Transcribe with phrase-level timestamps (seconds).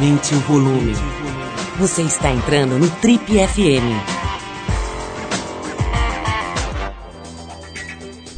[0.00, 0.94] Aumente o volume.
[1.78, 3.84] Você está entrando no Trip FM.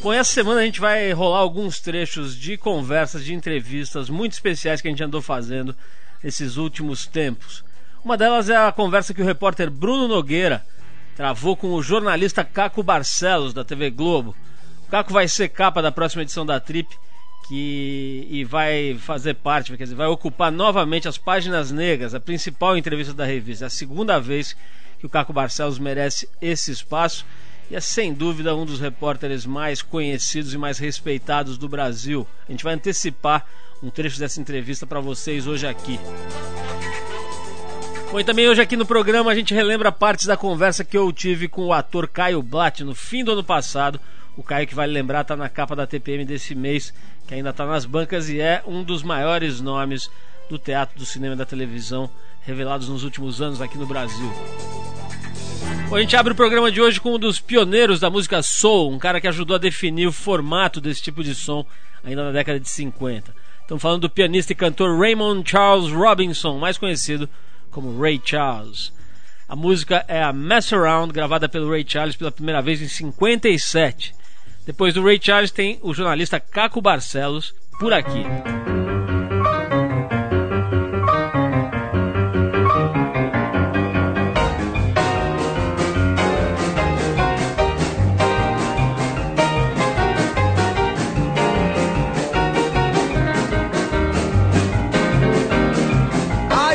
[0.02, 4.80] Bom, essa semana a gente vai rolar alguns trechos de conversas, de entrevistas muito especiais
[4.80, 5.73] que a gente andou fazendo
[6.20, 7.65] nesses últimos tempos.
[8.05, 10.66] Uma delas é a conversa que o repórter Bruno Nogueira
[11.15, 14.34] travou com o jornalista Caco Barcelos, da TV Globo.
[14.88, 16.92] O Caco vai ser capa da próxima edição da Trip
[17.48, 22.77] que e vai fazer parte, quer dizer, vai ocupar novamente as páginas negras, a principal
[22.77, 23.64] entrevista da revista.
[23.64, 24.56] É a segunda vez
[24.98, 27.27] que o Caco Barcelos merece esse espaço
[27.70, 32.27] e é sem dúvida um dos repórteres mais conhecidos e mais respeitados do Brasil.
[32.48, 33.47] A gente vai antecipar
[33.83, 35.98] um trecho dessa entrevista para vocês hoje aqui.
[38.12, 41.11] Bom, e também hoje aqui no programa a gente relembra partes da conversa que eu
[41.11, 43.98] tive com o ator Caio Blatt no fim do ano passado.
[44.36, 46.92] O Caio, que vale lembrar, está na capa da TPM desse mês
[47.27, 50.11] que ainda está nas bancas e é um dos maiores nomes
[50.48, 52.11] do teatro, do cinema e da televisão
[52.42, 54.33] revelados nos últimos anos aqui no Brasil.
[55.89, 58.91] Bom, a gente abre o programa de hoje com um dos pioneiros da música soul,
[58.91, 61.64] um cara que ajudou a definir o formato desse tipo de som
[62.02, 63.34] ainda na década de 50.
[63.61, 67.28] Estamos falando do pianista e cantor Raymond Charles Robinson, mais conhecido
[67.70, 68.92] como Ray Charles.
[69.48, 74.14] A música é a Mess Around, gravada pelo Ray Charles pela primeira vez em 57.
[74.64, 78.24] Depois do Ray Charles tem o jornalista Caco Barcelos por aqui.
[96.50, 96.74] Ah,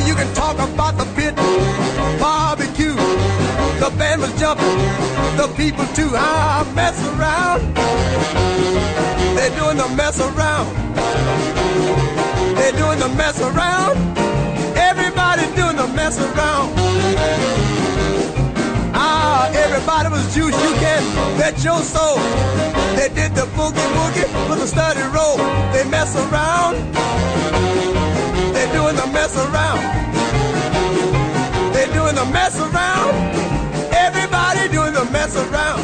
[5.37, 6.11] the people too.
[6.15, 6.65] Ah,
[10.07, 10.95] mess around.
[12.55, 13.97] They're doing the mess around.
[14.77, 16.71] Everybody doing the mess around.
[18.95, 20.55] Ah, everybody was juice.
[20.63, 21.03] You can
[21.37, 22.19] bet your soul.
[22.95, 25.35] They did the boogie woogie with a study roll.
[25.73, 26.75] They mess around.
[28.53, 29.81] They're doing the mess around.
[31.73, 33.11] They're doing the mess around.
[33.91, 35.83] Everybody doing the mess around.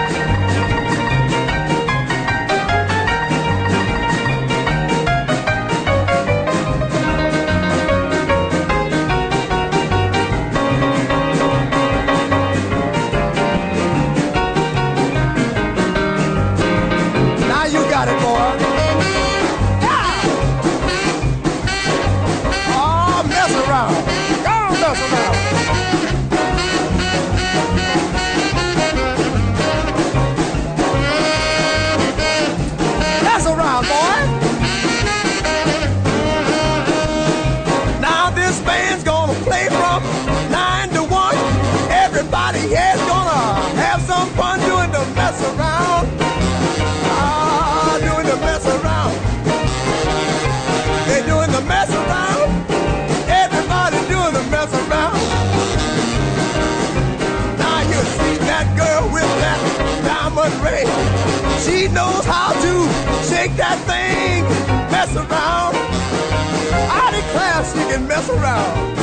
[67.81, 68.95] She can mess around.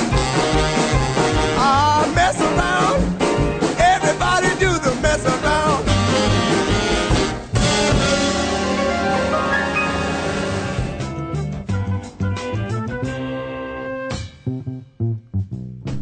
[1.58, 3.00] Ah, mess around.
[3.94, 5.88] Everybody do the mess around.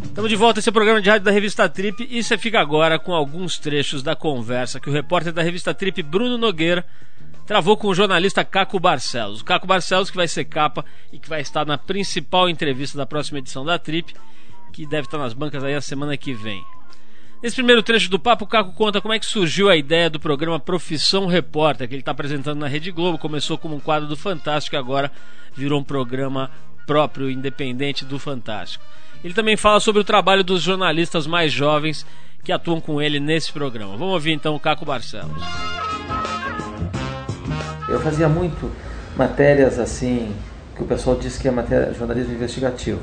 [0.09, 2.59] Estamos de volta, esse é o programa de rádio da revista Trip e você fica
[2.59, 6.85] agora com alguns trechos da conversa que o repórter da revista Trip, Bruno Nogueira,
[7.47, 9.41] travou com o jornalista Caco Barcelos.
[9.41, 13.07] O Caco Barcelos que vai ser capa e que vai estar na principal entrevista da
[13.07, 14.15] próxima edição da Trip,
[14.73, 16.63] que deve estar nas bancas aí a semana que vem.
[17.43, 20.19] Nesse primeiro trecho do papo, o Caco conta como é que surgiu a ideia do
[20.19, 23.19] programa Profissão Repórter, que ele está apresentando na Rede Globo.
[23.19, 25.13] Começou como um quadro do Fantástico agora
[25.55, 26.51] virou um programa
[26.87, 28.85] próprio, independente do Fantástico.
[29.25, 32.07] Ele também fala sobre o trabalho dos jornalistas mais jovens
[32.45, 33.97] que atuam com ele nesse programa.
[33.97, 35.43] Vamos ouvir então o Caco Barcelos.
[37.89, 38.71] Eu fazia muito
[39.17, 40.35] matérias assim,
[40.75, 43.01] que o pessoal diz que é matéria, jornalismo investigativo.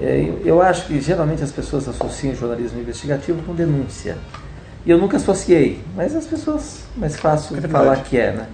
[0.00, 4.16] É, Eu, eu acho que geralmente as pessoas associam jornalismo investigativo com denúncia.
[4.84, 8.46] E eu nunca associei, mas as pessoas mais fácil É falar que é, né?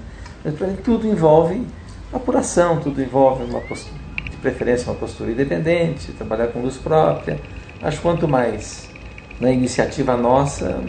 [0.45, 1.67] Mas para mim tudo envolve
[2.13, 3.97] apuração, tudo envolve uma postura,
[4.31, 7.41] de preferência uma postura independente, trabalhar com luz própria.
[7.81, 8.91] Acho que quanto mais
[9.39, 10.81] na iniciativa nossa,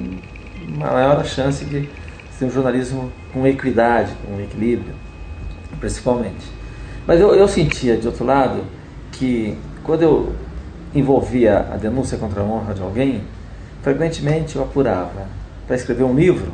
[0.57, 1.87] maior a chance de
[2.37, 4.93] ser um jornalismo com equidade, com equilíbrio,
[5.79, 6.45] principalmente.
[7.05, 8.63] Mas eu, eu sentia, de outro lado,
[9.11, 10.33] que quando eu
[10.93, 13.23] envolvia a denúncia contra a honra de alguém,
[13.81, 15.25] frequentemente eu apurava
[15.65, 16.51] para escrever um livro,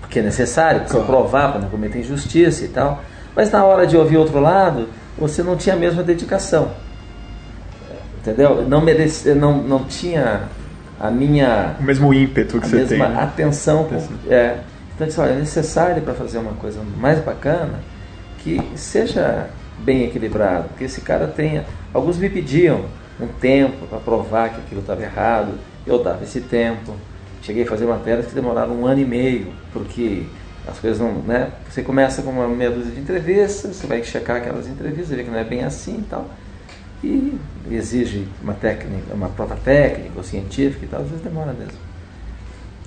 [0.00, 1.06] porque é necessário, para Claro.
[1.06, 3.02] provar, para não cometer injustiça e tal.
[3.34, 6.72] Mas na hora de ouvir outro lado, você não tinha a mesma dedicação.
[8.20, 8.66] Entendeu?
[8.68, 10.42] Não, merece, não, não tinha
[11.00, 13.14] a minha O mesmo ímpeto que a você mesma tem.
[13.16, 13.22] né?
[13.22, 13.84] atenção.
[13.84, 14.16] com- Atenção.
[14.28, 14.58] é.
[14.94, 17.80] Então, disse, olha, é necessário para fazer uma coisa mais bacana
[18.38, 19.48] que seja
[19.78, 21.64] bem equilibrado, que esse cara tenha.
[21.94, 22.84] Alguns me pediam
[23.18, 25.52] um tempo para provar que aquilo estava errado,
[25.86, 26.94] eu dava esse tempo.
[27.42, 30.24] Cheguei a fazer matérias que demoraram um ano e meio, porque
[30.68, 31.12] as coisas não.
[31.22, 31.48] Né?
[31.70, 35.30] Você começa com uma meia dúzia de entrevistas, você vai checar aquelas entrevistas, vê que
[35.30, 36.28] não é bem assim e tal
[37.02, 37.38] e
[37.70, 41.78] exige uma técnica, uma prova técnica ou científica e tal, às vezes demora mesmo.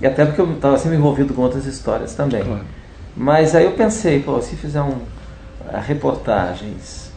[0.00, 2.42] E até porque eu estava sempre envolvido com outras histórias também.
[2.42, 2.64] Claro.
[3.16, 4.98] Mas aí eu pensei, pô, se fizer um,
[5.72, 7.10] ah, reportagens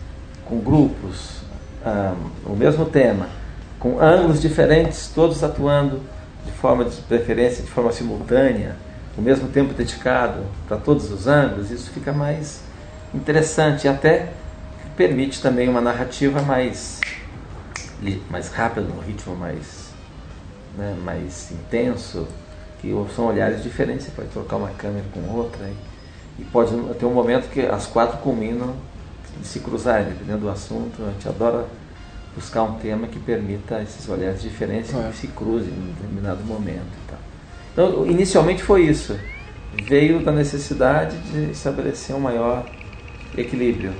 [0.46, 1.42] com grupos,
[1.86, 2.14] ah,
[2.46, 3.28] o mesmo tema,
[3.80, 6.02] com ângulos diferentes, todos atuando
[6.46, 8.76] de forma de preferência, de forma simultânea,
[9.18, 12.62] o mesmo tempo dedicado para todos os ângulos, isso fica mais
[13.14, 14.30] interessante e até
[14.98, 17.00] permite também uma narrativa mais,
[18.30, 19.92] mais rápida, um ritmo mais,
[20.76, 22.28] né, mais intenso,
[22.82, 27.06] que são olhares diferentes, você pode trocar uma câmera com outra e, e pode ter
[27.06, 28.76] um momento que as quatro culminam
[29.40, 31.66] de se cruzarem, dependendo do assunto, a gente adora
[32.36, 35.12] buscar um tema que permita esses olhares diferentes Claro.
[35.12, 37.20] que se cruzem em determinado momento tal.
[37.74, 39.16] Então, inicialmente foi isso.
[39.88, 42.66] Veio da necessidade de estabelecer um maior
[43.36, 43.94] equilíbrio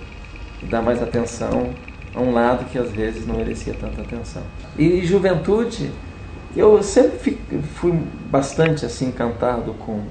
[0.64, 1.70] dar mais atenção
[2.14, 4.42] a um lado que às vezes não merecia tanta atenção.
[4.78, 5.92] E juventude,
[6.56, 7.38] eu sempre
[7.76, 7.92] fui
[8.32, 10.02] bastante assim encantado com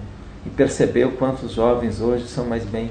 [0.44, 2.90] e perceber o quanto os jovens hoje são mais bem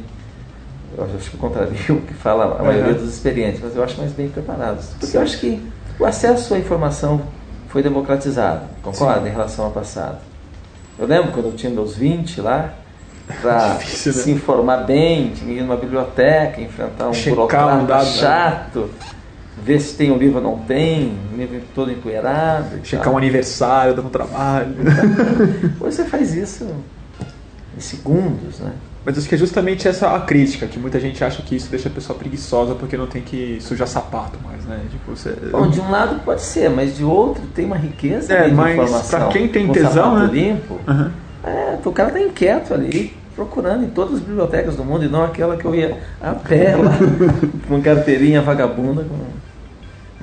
[0.97, 2.99] eu acho que contrario o que fala a maioria Uhum.
[2.99, 4.87] dos experientes, mas eu acho mais bem preparados.
[4.99, 5.61] Porque eu acho que
[5.99, 7.21] o acesso à informação
[7.67, 10.17] foi democratizado, concorda, em relação ao passado.
[10.97, 12.73] Eu lembro quando eu tinha meus 20 lá,
[13.41, 13.79] para né?
[13.79, 18.11] se informar bem, tinha que ir numa biblioteca, enfrentar um Checar um dado, né?
[18.11, 18.89] chato,
[19.63, 22.79] ver se tem o livro ou não tem, o livro todo empoeirado.
[22.83, 24.75] Checar um aniversário, dar um trabalho.
[25.79, 26.67] Hoje você faz isso
[27.75, 28.71] em segundos, né?
[29.05, 31.89] Mas acho que é justamente essa a crítica, que muita gente acha que isso deixa
[31.89, 34.79] a pessoa preguiçosa porque não tem que sujar sapato mais, né?
[34.89, 35.29] Tipo, você...
[35.51, 38.73] Bom, de um lado pode ser, mas de outro tem uma riqueza É, de mas
[38.73, 39.19] informação.
[39.19, 40.25] pra quem tem tesão, né?
[40.31, 41.11] limpo, Aham.
[41.45, 45.23] É, o cara tá inquieto ali, procurando em todas as bibliotecas do mundo, e não
[45.23, 46.97] aquela que eu ia a pé lá,
[47.67, 49.03] com carteirinha vagabunda.
[49.03, 49.17] Com...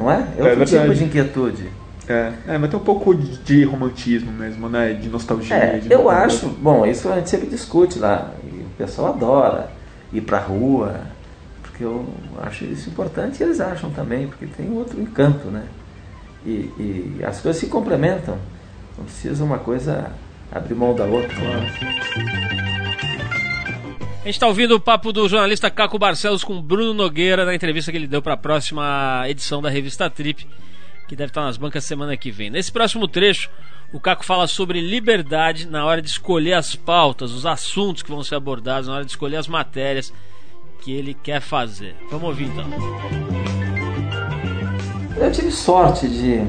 [0.03, 0.27] Não é?
[0.37, 0.99] É outro tipo verdade.
[0.99, 1.69] de inquietude.
[2.09, 4.93] É, é, mas tem um pouco de, romantismo mesmo, né?
[4.95, 5.55] De nostalgia.
[5.55, 8.71] É, de eu uma coisa- acho, bom, isso a gente sempre discute lá, e o
[8.77, 9.71] pessoal adora
[10.13, 11.01] ir pra rua,
[11.63, 12.05] porque eu
[12.43, 15.63] acho isso importante e eles acham também, porque tem outro encanto, né?
[16.45, 16.51] E,
[17.21, 18.37] e as coisas se complementam,
[18.99, 20.11] não precisa uma coisa
[20.53, 21.35] abrir mão da outra.
[21.37, 21.73] né?
[24.23, 27.91] A gente está ouvindo o papo do jornalista Caco Barcelos com Bruno Nogueira na entrevista
[27.91, 30.47] que ele deu para a próxima edição da revista Trip,
[31.09, 32.49] que deve estar nas bancas semana que vem.
[32.49, 33.51] Nesse próximo trecho,
[33.93, 38.23] o Caco fala sobre liberdade na hora de escolher as pautas, os assuntos que vão
[38.23, 40.13] ser abordados, na hora de escolher as matérias
[40.83, 41.97] que ele quer fazer.
[42.09, 42.65] Vamos ouvir então.
[45.17, 46.47] Eu tive sorte de,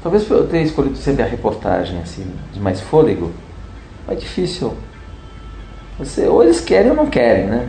[0.00, 3.34] talvez eu ter escolhido sempre a reportagem assim, de mais fôlego,
[4.08, 4.74] é difícil.
[5.98, 7.68] Você, ou eles querem ou não querem, né?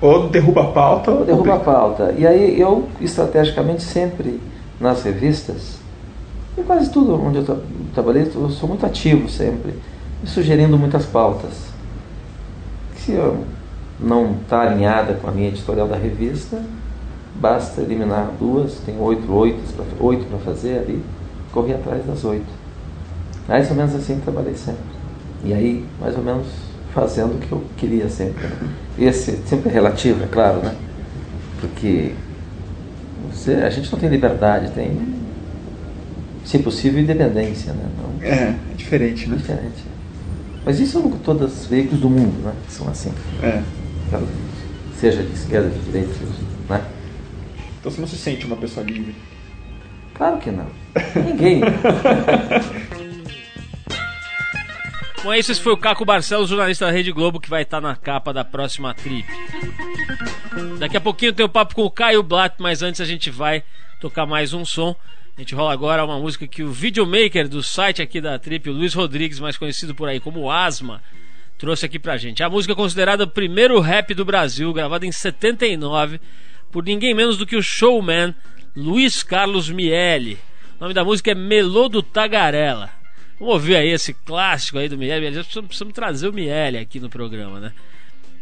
[0.00, 1.78] Ou derruba a pauta ou derruba a publica.
[1.78, 2.14] pauta.
[2.18, 4.40] E aí eu, estrategicamente, sempre
[4.80, 5.78] nas revistas,
[6.58, 7.56] e quase tudo onde eu tra
[7.94, 9.74] trabalhei, eu sou muito ativo sempre,
[10.22, 11.52] e sugerindo muitas pautas.
[12.96, 13.44] Se eu
[14.00, 16.60] não está alinhada com a minha editorial da revista,
[17.36, 19.58] basta eliminar duas, tem oito, oito,
[20.00, 21.02] oito para fazer ali,
[21.52, 22.46] correr atrás das oito.
[23.48, 24.93] Mais ou menos assim trabalhei sempre.
[25.44, 26.46] E aí, mais ou menos
[26.94, 28.46] fazendo o que eu queria sempre.
[28.46, 28.68] né?
[28.98, 30.74] Esse sempre é relativo, é claro, né?
[31.60, 32.12] Porque
[33.30, 34.96] você, a gente não tem liberdade, tem,
[36.44, 37.84] se possível, independência, né?
[37.98, 39.36] Não, É, é diferente, é né?
[39.36, 39.84] diferente.
[40.64, 42.52] Mas isso são todos os veículos do mundo, né?
[42.66, 43.12] Que são assim.
[43.42, 43.62] É.
[44.10, 44.26] Claro,
[44.98, 46.14] Seja de esquerda, de direita,
[46.70, 46.80] né?
[47.80, 49.14] Então você não se sente uma pessoa livre.
[50.14, 50.66] Claro que não.
[51.22, 51.60] Ninguém.
[55.24, 55.32] Bom.
[55.32, 58.44] Esse foi o Caco Barcelos, jornalista da Rede Globo, que vai estar na capa da
[58.44, 59.26] próxima trip.
[60.78, 63.64] Daqui a pouquinho tem o papo com o Caio Blatt, mas antes a gente vai
[64.02, 64.94] tocar mais um som.
[65.34, 68.72] A gente rola agora uma música que o videomaker do site aqui da Trip, o
[68.74, 71.02] Luiz Rodrigues, mais conhecido por aí como Asma,
[71.56, 72.42] trouxe aqui pra gente.
[72.42, 76.20] A música é considerada o primeiro rap do Brasil, gravada em 79,
[76.70, 78.34] por ninguém menos do que o showman
[78.76, 80.38] Luiz Carlos Miele.
[80.78, 83.03] O nome da música é Melô do Tagarela.
[83.38, 85.26] Vamos ouvir aí esse clássico aí do Miele.
[85.26, 87.72] Precisamos, precisamos trazer o Miele aqui no programa, né?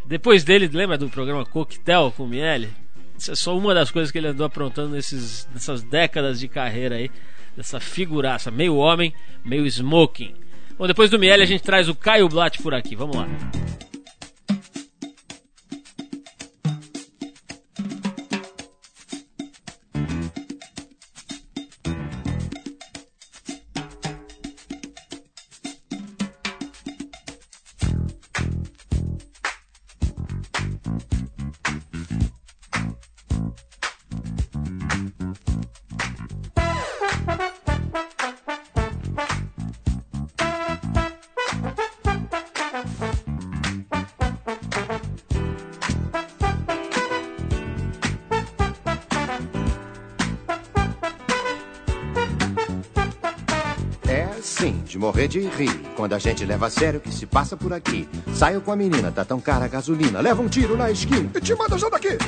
[0.05, 2.71] Depois dele, lembra do programa Coquetel com o Miele?
[3.17, 6.97] Isso é só uma das coisas que ele andou aprontando nesses, nessas décadas de carreira
[6.97, 7.11] aí.
[7.57, 10.35] Dessa figuraça, meio homem, meio smoking.
[10.79, 12.97] Bom, depois do Miele a gente traz o Caio Blatt por aqui.
[12.97, 13.29] Vamos lá.
[55.23, 58.09] Morrer de rir quando a gente leva a sério o que se passa por aqui.
[58.35, 61.41] Saio com a menina, tá tão cara a gasolina, leva um tiro na esquina e
[61.41, 62.19] te manda já daqui.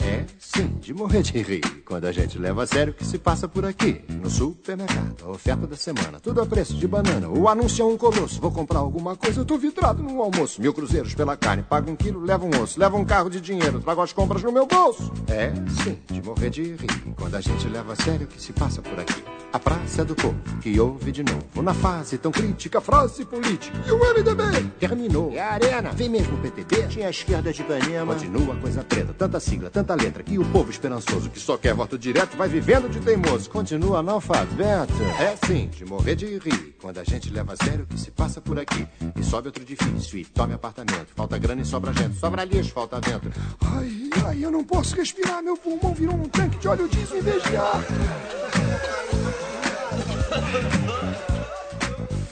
[0.00, 3.18] É, sim, de morrer de rir quando a gente leva a sério o que se
[3.18, 4.04] passa por aqui.
[4.08, 7.28] No supermercado, a oferta da semana, tudo a preço de banana.
[7.28, 10.60] O anúncio é um colosso, vou comprar alguma coisa, eu tô vidrado no almoço.
[10.60, 13.80] Mil cruzeiros pela carne, pago um quilo, levo um osso, levo um carro de dinheiro,
[13.80, 15.12] trago as compras no meu bolso.
[15.28, 18.52] É, sim, de morrer de rir quando a gente leva a sério o que se
[18.52, 19.35] passa por aqui.
[19.52, 23.76] A praça do povo que ouve de novo na fase tão crítica, frase política.
[23.86, 25.32] E o MDB terminou.
[25.32, 25.90] É a arena.
[25.92, 26.88] Vem mesmo o PTB.
[26.88, 28.14] Tinha a esquerda de Ipanema.
[28.14, 29.14] Continua a coisa preta.
[29.14, 30.22] Tanta sigla, tanta letra.
[30.22, 33.48] Que o povo esperançoso que só quer voto direto vai vivendo de teimoso.
[33.50, 34.92] Continua analfabeto.
[35.18, 36.76] É sim, de morrer de rir.
[36.80, 38.86] Quando a gente leva a sério o que se passa por aqui.
[39.18, 41.08] E sobe outro edifício e tome apartamento.
[41.16, 42.16] Falta grana e sobra gente.
[42.18, 43.32] Sobra lixo, falta vento.
[43.64, 45.42] Ai, ai, eu não posso respirar.
[45.42, 47.84] Meu pulmão virou um tanque de óleo diesel em vez de ar.
[50.36, 50.85] Ha ha ha!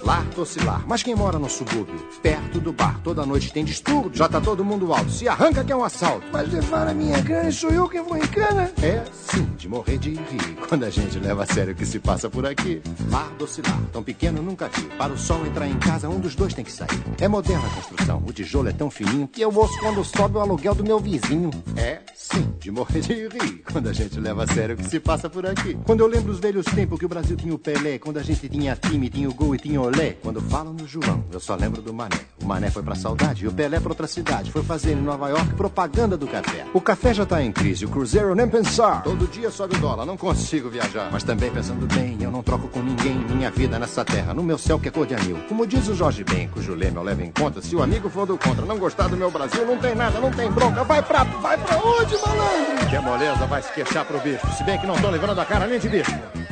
[0.05, 4.29] Lar tocilar, mas quem mora no subúrbio, perto do bar, toda noite tem distúrbio, já
[4.29, 6.27] tá todo mundo alto, se arranca que é um assalto.
[6.31, 8.71] Mas levar a minha grana, sou eu quem vou em cana?
[8.83, 11.99] É, sim, de morrer de rir, quando a gente leva a sério o que se
[11.99, 12.83] passa por aqui.
[13.11, 16.53] Lar docilar, tão pequeno nunca vi, para o sol entrar em casa, um dos dois
[16.53, 17.03] tem que sair.
[17.19, 20.41] É moderna a construção, o tijolo é tão fininho, que eu ouço quando sobe o
[20.41, 21.51] aluguel do meu vizinho.
[21.79, 25.01] É, sim, de morrer de rir, quando a gente leva a sério o que se
[25.01, 25.79] passa por aqui.
[25.87, 28.51] Quando eu lembro os velhos tempos que o Brasil tinha o Pelé, quando a gente
[28.51, 31.81] tinha time, tinha o gol e tinha o Quando falam no João, eu só lembro
[31.81, 32.19] do Mané.
[32.43, 34.51] O Mané foi pra saudade e o Pelé pra outra cidade.
[34.51, 36.67] Foi fazer em Nova York propaganda do café.
[36.75, 39.03] O café já tá em crise, o Cruzeiro nem pensar.
[39.03, 41.11] Todo dia sobe o dólar, não consigo viajar.
[41.13, 44.35] Mas também pensando bem, eu não troco com ninguém minha vida nessa terra.
[44.35, 45.39] No meu céu que é cor de anil.
[45.49, 47.63] Como diz o Jorge Ben, cujo lema eu levo em conta.
[47.63, 50.31] Se o amigo for do contra, não gostar do meu Brasil, não tem nada, não
[50.33, 50.83] tem bronca.
[50.83, 52.87] Vai pra, vai pra onde, malandro?
[52.91, 54.47] Que moleza, vai se queixar pro bicho.
[54.57, 56.44] Se bem que não tô levando a cara nem de bicho.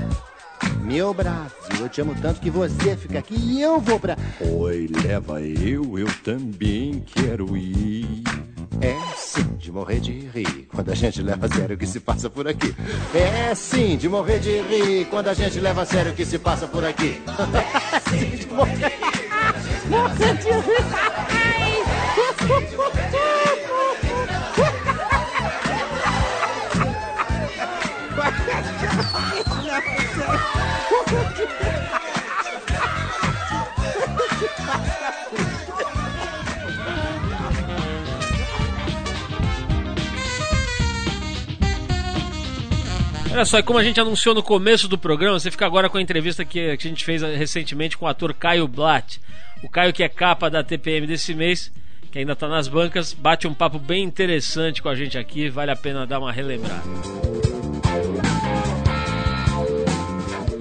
[0.82, 1.48] Meu Brasil,
[1.80, 4.16] eu te amo tanto que você fica aqui e eu vou pra.
[4.40, 8.22] Oi, leva eu, eu também quero ir.
[8.80, 12.00] É sim, de morrer de rir quando a gente leva a sério o que se
[12.00, 12.74] passa por aqui.
[13.14, 16.38] É sim, de morrer de rir quando a gente leva a sério o que se
[16.38, 17.22] passa por aqui.
[17.94, 18.98] É sim, de morrer,
[19.88, 21.11] morrer de rir.
[43.32, 45.96] Olha só, e como a gente anunciou no começo do programa, você fica agora com
[45.96, 49.18] a entrevista que a gente fez recentemente com o ator Caio Blatt.
[49.62, 51.72] O Caio, que é capa da TPM desse mês,
[52.10, 55.70] que ainda está nas bancas, bate um papo bem interessante com a gente aqui, vale
[55.70, 56.82] a pena dar uma relembrada.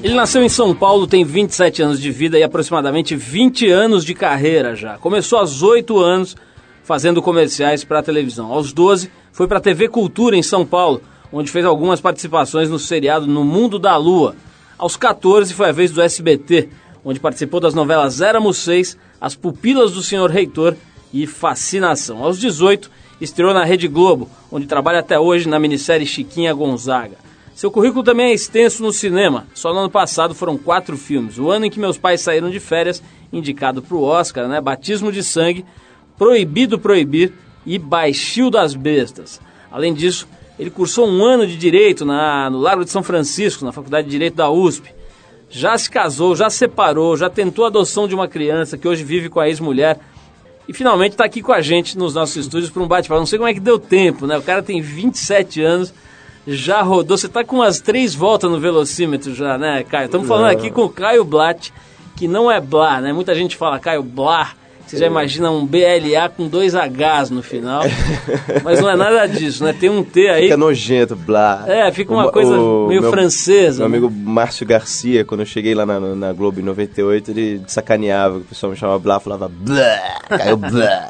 [0.01, 4.16] Ele nasceu em São Paulo, tem 27 anos de vida e aproximadamente 20 anos de
[4.16, 4.98] carreira já.
[4.98, 6.38] Começou aos 8 anos
[6.84, 8.50] fazendo comerciais para a televisão.
[8.51, 11.01] Aos 12 foi para a TV Cultura em São Paulo,
[11.32, 14.36] onde fez algumas participações no seriado No Mundo da Lua.
[14.78, 16.70] Aos 14 foi a vez do SBT,
[17.06, 20.76] onde participou das novelas Éramos Seis, As Pupilas do Senhor Reitor
[21.14, 22.24] e Fascinação.
[22.24, 27.18] Aos 18, estreou na Rede Globo, onde trabalha até hoje na minissérie Chiquinha Gonzaga.
[27.54, 29.46] Seu currículo também é extenso no cinema.
[29.54, 31.38] Só no ano passado foram quatro filmes.
[31.38, 34.60] O ano em que meus pais saíram de férias, indicado para o Oscar, né?
[34.60, 35.66] Batismo de Sangue,
[36.18, 37.34] Proibido Proibir
[37.66, 39.40] e Baixio das Bestas.
[39.72, 40.28] Além disso,
[40.62, 44.12] ele cursou um ano de Direito na, no Largo de São Francisco, na Faculdade de
[44.12, 44.94] Direito da USP.
[45.50, 49.27] Já se casou, já separou, já tentou a adoção de uma criança que hoje vive
[49.27, 50.00] com a ex-mulher.
[50.68, 53.20] E finalmente está aqui com a gente nos nossos estúdios para um bate-papo.
[53.20, 54.38] Não sei como é que deu tempo, né?
[54.38, 55.91] O cara tem 27 anos,
[56.46, 57.18] já rodou.
[57.18, 60.06] Você está com umas três voltas no velocímetro já, né, Caio?
[60.06, 61.74] Estamos falando aqui com o Caio Blatt,
[62.15, 63.12] que não é Blá, né?
[63.12, 64.51] Muita gente fala Caio Blá.
[64.91, 67.83] Você já imagina um BLA com dois Hs no final.
[68.62, 69.71] Mas não é nada disso, né?
[69.74, 70.43] Tem um T aí.
[70.43, 71.63] Fica nojento, blá.
[71.65, 73.79] É, fica uma O- coisa o meio meu- francesa.
[73.79, 73.98] Meu né?
[73.98, 78.41] amigo Márcio Garcia, quando eu cheguei lá na, na Globo em 98, ele sacaneava, o
[78.41, 81.10] pessoal me chamava Blá, falava Blá, caiu Blá.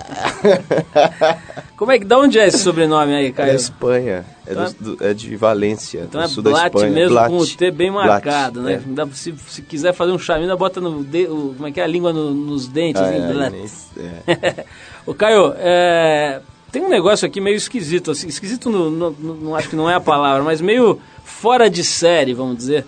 [1.76, 3.56] Como é que, da onde é esse sobrenome aí, É da Caio?
[3.56, 6.92] Espanha, é, Então do- do- é de Valência, Então é sul da Blatt Espanha.
[6.92, 8.74] mesmo, com o T bem marcado, né?
[8.98, 9.06] é.
[9.14, 11.88] Se, se quiser fazer um chaminho, bota no de, o- como é que é a
[11.88, 14.66] língua no- nos dentes, Ah, é, é.
[15.06, 19.56] Ô Caio, é, tem um negócio aqui meio esquisito, assim, esquisito no, no- no- não
[19.56, 22.86] acho que não é a palavra, mas meio fora de série, vamos dizer,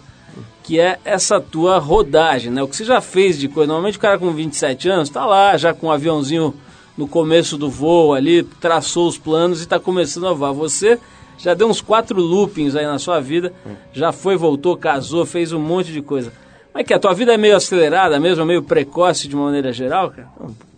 [0.63, 2.63] que é essa tua rodagem, né?
[2.63, 5.57] O que você já fez de coisa, normalmente o cara com 27 anos tá lá,
[5.57, 6.53] já com um aviãozinho
[6.97, 10.53] no começo do voo ali, traçou os planos e tá começando a voar.
[10.53, 10.97] Você
[11.43, 13.51] já deu uns quatro loopings aí na sua vida,
[13.91, 16.31] já foi, voltou, casou, fez um monte de coisa.
[16.71, 16.93] Como é que?
[16.93, 20.29] A tua vida é meio acelerada mesmo, meio precoce de uma maneira geral, cara?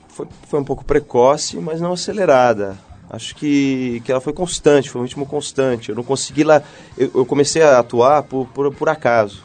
[0.07, 2.75] Foi, foi um pouco precoce, mas não acelerada.
[3.07, 5.89] Acho que, que ela foi constante, foi um ritmo constante.
[5.89, 6.63] Eu não consegui lá.
[6.97, 9.43] Eu, eu comecei a atuar por, por, por acaso.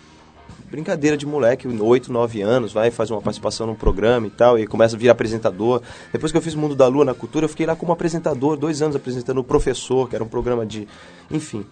[0.70, 4.66] Brincadeira de moleque, 8, 9 anos, vai fazer uma participação num programa e tal, e
[4.66, 5.82] começa a vir apresentador.
[6.12, 8.80] Depois que eu fiz Mundo da Lua na Cultura, eu fiquei lá como apresentador, dois
[8.80, 10.86] anos apresentando o Professor, que era um programa de.
[11.30, 11.66] Enfim.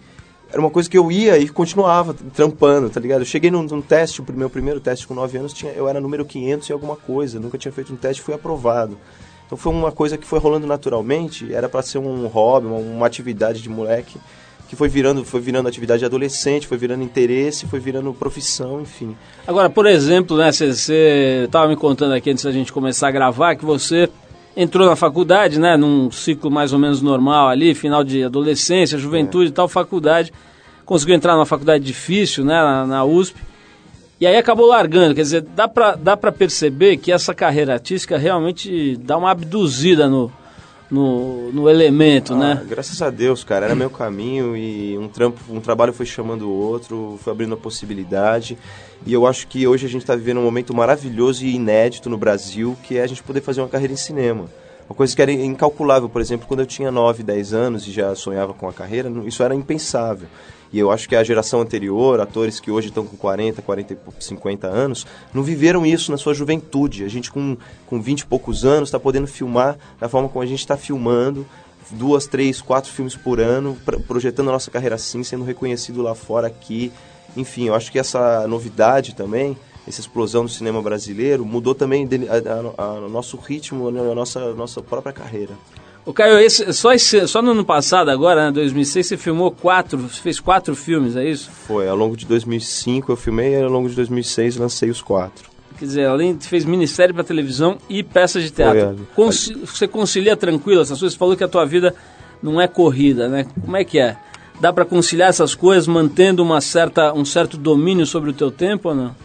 [0.51, 3.21] Era uma coisa que eu ia e continuava trampando, tá ligado?
[3.21, 6.01] Eu cheguei num, num teste, o meu primeiro teste com 9 anos, tinha, eu era
[6.01, 8.97] número 500 e alguma coisa, nunca tinha feito um teste fui aprovado.
[9.45, 13.05] Então foi uma coisa que foi rolando naturalmente, era para ser um hobby, uma, uma
[13.05, 14.19] atividade de moleque,
[14.69, 19.17] que foi virando, foi virando atividade de adolescente, foi virando interesse, foi virando profissão, enfim.
[19.47, 23.55] Agora, por exemplo, né, você estava me contando aqui antes da gente começar a gravar
[23.55, 24.07] que você
[24.55, 29.49] entrou na faculdade, né, num ciclo mais ou menos normal ali, final de adolescência, juventude
[29.49, 30.31] e tal, faculdade,
[30.85, 33.41] conseguiu entrar numa faculdade difícil, né, na, na USP,
[34.21, 38.97] e aí acabou largando, quer dizer, dá pra, dá perceber que essa carreira artística realmente
[38.97, 40.31] dá uma abduzida no,
[40.89, 42.65] no, no elemento, Ah, né?
[42.67, 46.51] Graças a Deus, cara, era meu caminho e um trampo, um trabalho foi chamando o
[46.51, 48.57] outro, foi abrindo a possibilidade.
[49.05, 52.17] E eu acho que hoje a gente está vivendo um momento maravilhoso e inédito no
[52.17, 54.45] Brasil, que é a gente poder fazer uma carreira em cinema.
[54.89, 58.15] Uma coisa que era incalculável, por exemplo, quando eu tinha 9, 10 anos e já
[58.15, 60.27] sonhava com a carreira, isso era impensável.
[60.71, 63.95] E eu acho que a geração anterior, atores que hoje estão com 40, 40 e
[63.95, 67.03] pou- 50 anos, não viveram isso na sua juventude.
[67.03, 70.45] A gente com, com 20 e poucos anos está podendo filmar da forma como a
[70.45, 71.45] gente está filmando,
[71.91, 73.75] duas, três, quatro filmes por ano,
[74.07, 76.91] projetando a nossa carreira assim, sendo reconhecido lá fora, aqui.
[77.35, 83.09] Enfim, eu acho que essa novidade também, essa explosão do cinema brasileiro, mudou também o
[83.09, 85.53] nosso ritmo, a nossa, nossa própria carreira.
[86.09, 89.95] O Caio, esse, só, esse, só no ano passado, agora, né, 2006, você filmou quatro,
[89.95, 91.51] você fez quatro filmes, é isso?
[91.67, 95.47] Foi, ao longo de 2005 eu filmei e ao longo de 2006 lancei os quatro.
[95.77, 99.05] Quer dizer, além de fez minissérie para televisão e peças de teatro.
[99.15, 99.65] Foi, é.
[99.67, 101.13] Você concilia tranquilo essas coisas?
[101.13, 101.93] Você falou que a tua vida
[102.41, 103.45] não é corrida, né?
[103.61, 104.17] Como é que é?
[104.59, 108.89] Dá para conciliar essas coisas mantendo uma certa, um certo domínio sobre o teu tempo
[108.89, 109.15] ou não?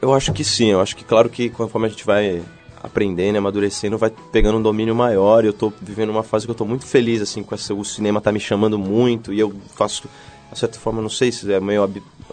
[0.00, 2.40] Eu acho que sim, eu acho que claro que conforme a gente vai
[2.88, 5.44] aprendendo, amadurecendo, vai pegando um domínio maior.
[5.44, 7.84] E eu tô vivendo uma fase que eu tô muito feliz, assim, com essa, o
[7.84, 10.08] cinema tá me chamando muito e eu faço,
[10.52, 11.82] de certa forma, não sei se é meio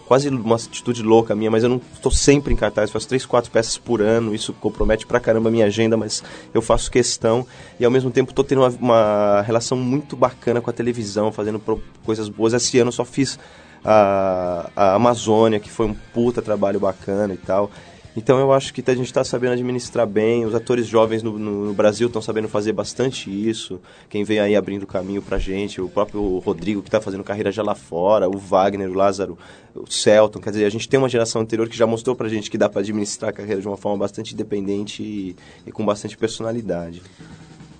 [0.06, 3.50] quase uma atitude louca minha, mas eu não estou sempre em cartaz, faço três, quatro
[3.50, 6.22] peças por ano, isso compromete pra caramba a minha agenda, mas
[6.54, 7.46] eu faço questão
[7.78, 11.60] e ao mesmo tempo estou tendo uma, uma relação muito bacana com a televisão, fazendo
[12.04, 12.52] coisas boas.
[12.52, 13.38] Esse ano eu só fiz
[13.84, 17.70] a, a Amazônia, que foi um puta trabalho bacana e tal.
[18.16, 21.66] Então eu acho que a gente está sabendo administrar bem, os atores jovens no, no-
[21.66, 23.78] no Brasil estão sabendo fazer bastante isso.
[24.08, 27.62] Quem vem aí abrindo caminho pra gente, o próprio Rodrigo que está fazendo carreira já
[27.62, 29.36] lá fora, o Wagner, o Lázaro,
[29.74, 32.50] o Celton, quer dizer, a gente tem uma geração anterior que já mostrou pra gente
[32.50, 36.16] que dá para administrar a carreira de uma forma bastante independente e, e com bastante
[36.16, 37.02] personalidade.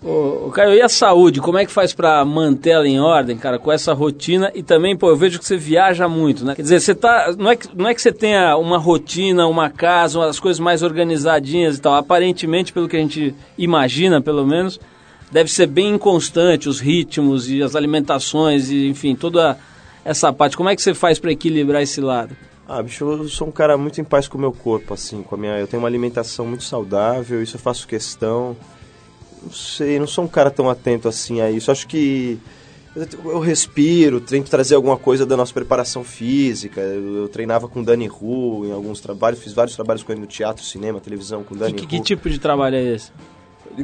[0.06, 1.40] Ô, Caio, e a saúde?
[1.40, 4.52] Como é que faz para manter ela em ordem, cara, com essa rotina?
[4.54, 6.54] E também, pô, eu vejo que você viaja muito, né?
[6.54, 7.34] Quer dizer, você tá.
[7.36, 10.84] Não é que, não é que você tenha uma rotina, uma casa, as coisas mais
[10.84, 11.94] organizadinhas e tal.
[11.94, 14.78] Aparentemente, pelo que a gente imagina, pelo menos,
[15.32, 19.58] deve ser bem inconstante os ritmos e as alimentações e, enfim, toda
[20.04, 20.56] essa parte?
[20.56, 22.36] Como é que você faz para equilibrar esse lado?
[22.68, 25.34] Ah, bicho, eu sou um cara muito em paz com o meu corpo, assim, com
[25.34, 25.58] a minha.
[25.58, 28.56] Eu tenho uma alimentação muito saudável, isso eu faço questão.
[29.46, 31.70] Não sei, não sou um cara tão atento assim a isso.
[31.70, 32.36] Acho que
[33.24, 36.80] eu respiro, tento trazer alguma coisa da nossa preparação física.
[36.80, 40.26] Eu, eu treinava com Dani Ru em alguns trabalhos, fiz vários trabalhos com ele no
[40.26, 41.88] teatro, cinema, televisão, com Dani Que, Hu.
[41.88, 43.12] que tipo de trabalho é esse?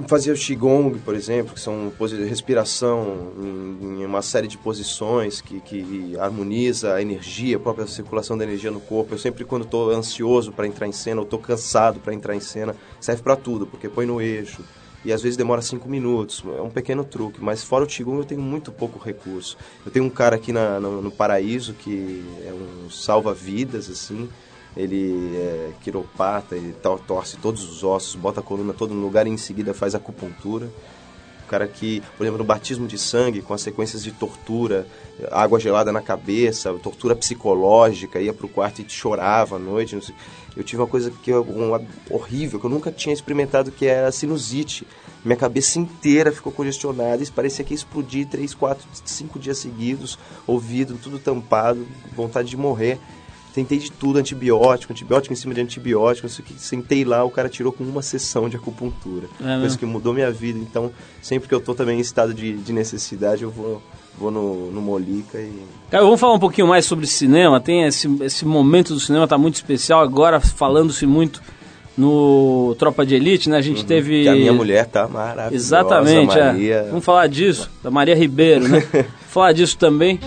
[0.08, 1.92] Fazia o Qigong, por exemplo, que são
[2.26, 8.38] respiração em, em uma série de posições que, que harmoniza a energia, a própria circulação
[8.38, 9.14] da energia no corpo.
[9.14, 12.40] Eu sempre, quando estou ansioso para entrar em cena, ou estou cansado para entrar em
[12.40, 14.62] cena, serve para tudo, porque põe no eixo.
[15.04, 17.42] E às vezes demora cinco minutos, é um pequeno truque.
[17.42, 19.56] Mas fora o Qigong eu tenho muito pouco recurso.
[19.84, 24.28] Eu tenho um cara aqui na- no, no Paraíso que é um salva-vidas, assim,
[24.76, 29.26] ele é quiropata, ele to- torce todos os ossos, bota a coluna todo no lugar
[29.26, 30.68] e em seguida faz acupuntura.
[31.52, 34.86] Cara que, por exemplo, no batismo de sangue, com as sequências de tortura,
[35.30, 40.00] água gelada na cabeça, tortura psicológica, ia pro quarto e chorava à noite.
[40.56, 44.86] Eu tive uma coisa que um, horrível, que eu nunca tinha experimentado, que era sinusite.
[45.22, 50.18] Minha cabeça inteira ficou congestionada e parecia que ia explodir três, quatro, cinco dias seguidos,
[50.46, 51.86] ouvido tudo tampado,
[52.16, 52.98] vontade de morrer.
[53.54, 56.54] Tentei de tudo, antibiótico, antibiótico em cima de antibiótico, não sei o que.
[56.60, 59.26] Sentei lá, o cara tirou com uma sessão de acupuntura.
[59.40, 60.58] É coisa que mudou minha vida.
[60.58, 63.82] Então, sempre que eu tô também em estado de, de necessidade, eu vou,
[64.18, 65.52] vou no, no Molica e...
[65.90, 67.60] Cara, vamos falar um pouquinho mais sobre cinema.
[67.60, 71.42] Tem esse, esse momento do cinema tá muito especial agora, falando-se muito
[71.96, 73.58] no Tropa de Elite, né?
[73.58, 74.22] A gente teve Uhum.
[74.22, 76.44] Que a minha mulher tá maravilhosa, Exatamente, é.
[76.44, 76.86] Maria.
[76.88, 78.82] Vamos falar disso, da Maria Ribeiro, né?
[79.28, 80.18] falar disso também.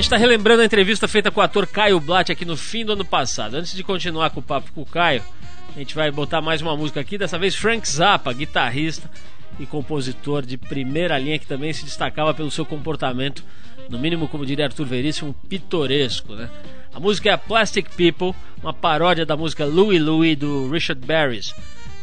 [0.00, 2.94] Gente está relembrando a entrevista feita com o ator Caio Blatt aqui no fim do
[2.94, 3.56] ano passado.
[3.56, 5.22] Antes de continuar com o papo com o Caio,
[5.76, 9.10] a gente vai botar mais uma música aqui, dessa vez Frank Zappa, guitarrista
[9.58, 13.44] e compositor de primeira linha que também se destacava pelo seu comportamento,
[13.90, 16.48] no mínimo, como diria Arthur Veríssimo, pitoresco, né?
[16.94, 21.54] A música é Plastic People, uma paródia da música Louie Louie do Richard Barris.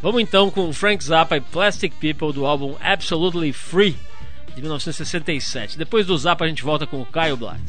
[0.04, 3.96] Vamos então com Frank Zappa e Plastic People do álbum Absolutely Free
[4.58, 5.78] de 1967.
[5.78, 7.62] Depois do Zappa a gente volta com o Caio Black.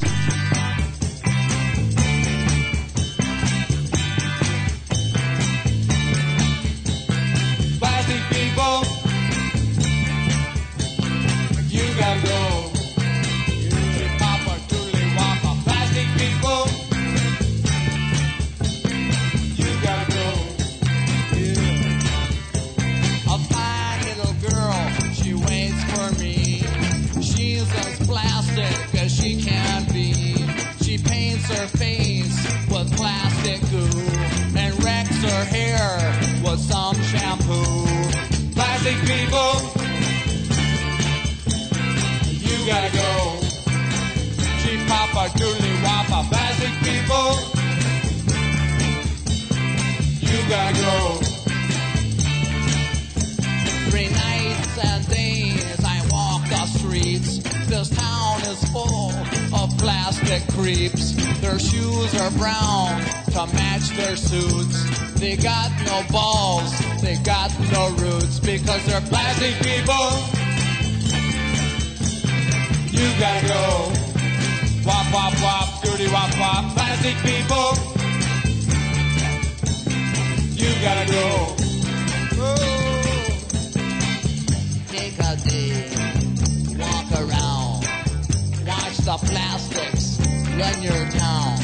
[89.29, 90.19] Plastics
[90.59, 91.57] run your town,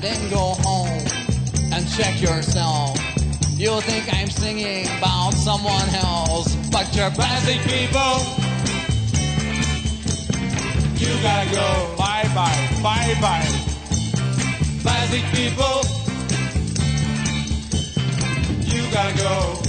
[0.00, 1.02] then go home
[1.72, 2.96] and check yourself.
[3.56, 8.14] You think I'm singing about someone else, but you're plastic people.
[11.00, 11.94] You gotta go.
[11.96, 13.48] Bye bye, bye bye.
[14.82, 15.76] Plastic people.
[18.70, 19.64] You gotta go.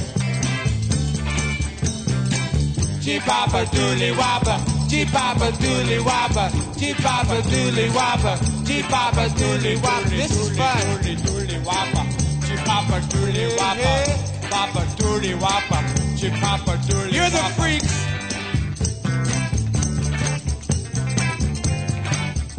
[3.02, 4.58] Chipapa dooley wappa,
[4.96, 10.10] chipapa dooley wappa, chipapa dooley wappa, chipapa dooley wappa.
[10.10, 10.80] This is fun.
[11.26, 12.04] Dooley wappa,
[12.46, 15.80] chipapa dooley wappa, papa dooley wappa,
[16.18, 17.96] chipapa dooley You're the freaks.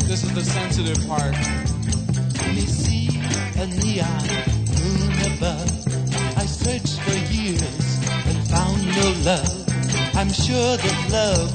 [0.07, 1.33] This is the sensitive part.
[2.55, 3.09] me see
[3.63, 4.29] a neon
[4.77, 5.73] moon above.
[6.37, 9.66] I searched for years and found no love.
[10.17, 11.53] I'm sure that love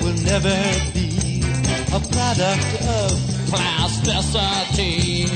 [0.00, 0.54] will never
[0.94, 1.42] be
[1.90, 3.10] a product of
[3.50, 5.26] plasticity.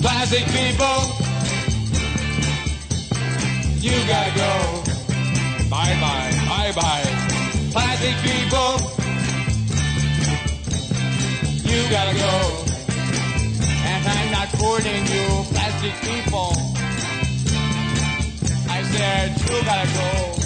[0.00, 1.00] Plastic people,
[3.76, 4.82] you gotta go.
[5.68, 7.04] Bye bye, bye bye.
[7.72, 8.72] Plastic people,
[11.68, 12.64] you gotta go.
[13.84, 16.56] And I'm not fooling you, plastic people.
[18.70, 20.43] I said, you gotta go.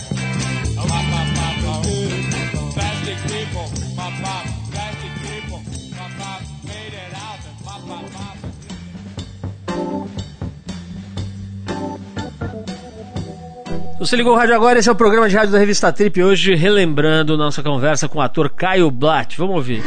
[13.98, 16.54] Você ligou o rádio agora, esse é o programa de rádio da revista Trip, hoje
[16.54, 19.36] relembrando nossa conversa com o ator Caio Blatt.
[19.36, 19.82] Vamos ouvir.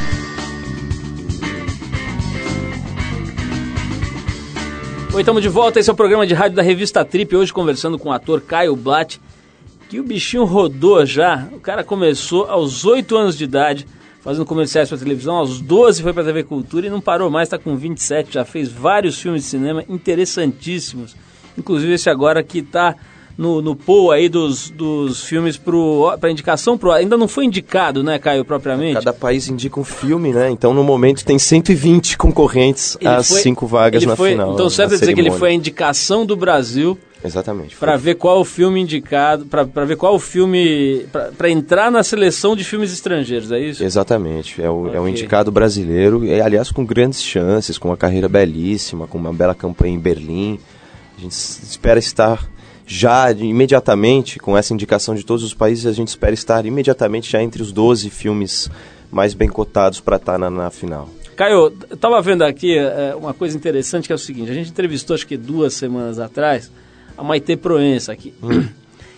[5.13, 7.97] Oi, estamos de volta, esse é o programa de rádio da revista Trip, hoje conversando
[7.97, 9.19] com o ator Caio Blatt,
[9.91, 13.85] que o bichinho rodou já, o cara começou aos 8 anos de idade,
[14.21, 17.57] fazendo comerciais para televisão, aos 12 foi para TV Cultura e não parou mais, está
[17.57, 21.13] com 27, já fez vários filmes de cinema interessantíssimos,
[21.57, 22.95] inclusive esse agora que está
[23.37, 28.17] no, no pool aí dos, dos filmes para indicação pro ainda não foi indicado, né,
[28.17, 28.93] Caio, propriamente?
[28.93, 30.49] Cada país indica um filme, né?
[30.51, 34.53] Então no momento tem 120 concorrentes Ele às foi- cinco vagas na foi- final.
[34.53, 37.75] Então é dizer que ele foi a indicação do Brasil Exatamente.
[37.75, 41.05] para ver qual o filme indicado, para ver qual o filme
[41.37, 43.83] para entrar na seleção de filmes estrangeiros, é isso?
[43.83, 48.27] Exatamente, é o, é o indicado brasileiro, e aliás com grandes chances, com uma carreira
[48.27, 50.59] belíssima, com uma bela campanha em Berlim.
[51.17, 52.49] A gente espera estar
[52.85, 57.41] já imediatamente, com essa indicação de todos os países, a gente espera estar imediatamente já
[57.41, 58.69] entre os 12 filmes
[59.11, 61.07] mais bem cotados para estar na, na final.
[61.35, 64.69] Caio, eu tava vendo aqui é, uma coisa interessante que é o seguinte, a gente
[64.69, 66.71] entrevistou acho que duas semanas atrás
[67.21, 68.33] a Maite Proença aqui.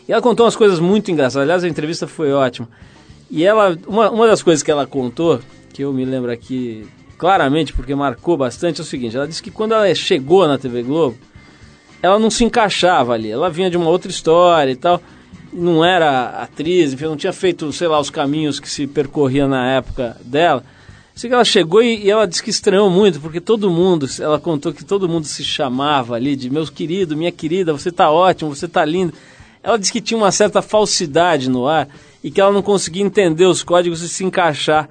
[0.06, 1.44] E ela contou umas coisas muito engraçadas.
[1.46, 2.68] Aliás, a entrevista foi ótima.
[3.32, 5.40] E ela, uma, uma das coisas que ela contou,
[5.72, 6.86] que eu me lembro aqui
[7.18, 10.84] claramente, porque marcou bastante, é o seguinte: ela disse que quando ela chegou na TV
[10.84, 11.18] Globo,
[12.02, 13.32] ela não se encaixava ali.
[13.32, 15.02] Ela vinha de uma outra história e tal.
[15.54, 19.66] Não era atriz, enfim, não tinha feito, sei lá, os caminhos que se percorria na
[19.72, 20.62] época dela.
[21.16, 24.40] Sei que ela chegou e, e ela disse que estranhou muito, porque todo mundo, ela
[24.40, 28.56] contou que todo mundo se chamava ali de meu querido, minha querida, você tá ótimo,
[28.56, 29.14] você tá lindo.
[29.62, 31.88] Ela disse que tinha uma certa falsidade no ar
[32.24, 34.90] e que ela não conseguia entender os códigos e se encaixar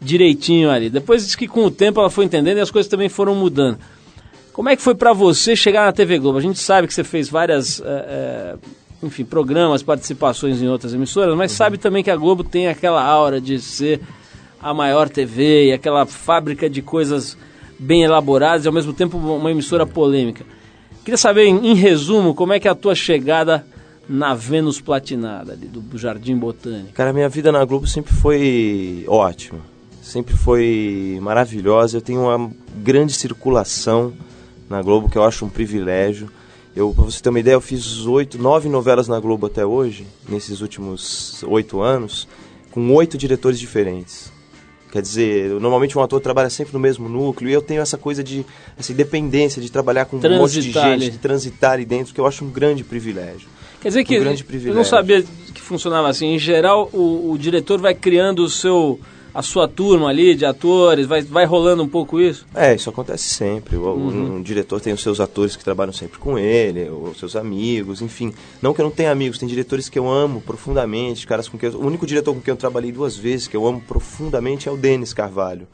[0.00, 0.88] direitinho ali.
[0.88, 3.78] Depois disse que com o tempo ela foi entendendo e as coisas também foram mudando.
[4.52, 6.38] Como é que foi pra você chegar na TV Globo?
[6.38, 8.56] A gente sabe que você fez várias, eh, eh,
[9.02, 13.40] enfim, programas, participações em outras emissoras, mas sabe também que a Globo tem aquela aura
[13.40, 14.00] de ser
[14.62, 17.36] a maior TV e aquela fábrica de coisas
[17.78, 20.44] bem elaboradas e ao mesmo tempo uma emissora polêmica.
[21.04, 23.64] Queria saber, em, em resumo, como é que é a tua chegada
[24.08, 26.92] na Vênus Platinada ali do Jardim Botânico.
[26.92, 29.60] Cara, minha vida na Globo sempre foi ótima,
[30.02, 31.96] sempre foi maravilhosa.
[31.96, 34.12] Eu tenho uma grande circulação
[34.68, 36.28] na Globo que eu acho um privilégio.
[36.74, 40.06] Eu, pra você ter uma ideia, eu fiz oito, nove novelas na Globo até hoje,
[40.28, 42.28] nesses últimos oito anos,
[42.70, 44.32] com oito diretores diferentes.
[44.90, 48.24] Quer dizer, normalmente um ator trabalha sempre no mesmo núcleo e eu tenho essa coisa
[48.24, 48.44] de
[48.76, 51.10] essa independência de trabalhar com um monte de Transitar gente, ali.
[51.10, 53.48] de transitar ali dentro, que eu acho um grande privilégio.
[53.80, 55.22] Quer dizer que Um grande eu não sabia
[55.54, 56.34] que funcionava assim.
[56.34, 59.00] Em geral, o, o diretor vai criando o seu,
[59.32, 62.46] a sua turma ali de atores, vai, vai rolando um pouco isso.
[62.54, 63.76] É, isso acontece sempre.
[63.76, 64.36] O, Uhum.
[64.36, 68.32] um diretor tem os seus atores que trabalham sempre com ele, os seus amigos, enfim.
[68.60, 71.70] Não que eu não tenha amigos, tem diretores que eu amo profundamente, caras com quem
[71.70, 74.72] eu, o único diretor com quem eu trabalhei duas vezes que eu amo profundamente é
[74.72, 75.66] o Denis Carvalho.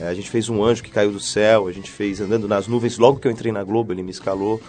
[0.00, 2.68] É, a gente fez um anjo que caiu do céu, a gente fez andando nas
[2.68, 2.98] nuvens.
[2.98, 4.60] Logo que eu entrei na Globo, ele me escalou.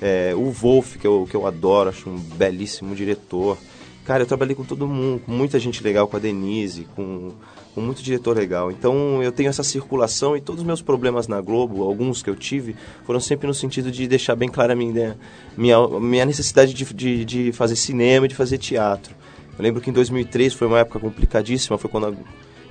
[0.00, 3.58] É, o Wolf, que eu, que eu adoro, acho um belíssimo diretor.
[4.04, 7.32] Cara, eu trabalhei com todo mundo, com muita gente legal, com a Denise, com,
[7.78, 8.72] com muito diretor legal.
[8.72, 12.34] Então eu tenho essa circulação e todos os meus problemas na Globo, alguns que eu
[12.34, 15.16] tive, foram sempre no sentido de deixar bem clara a minha,
[15.56, 19.14] minha, minha necessidade de, de, de fazer cinema e de fazer teatro.
[19.56, 22.12] Eu lembro que em 2003 foi uma época complicadíssima, foi quando a,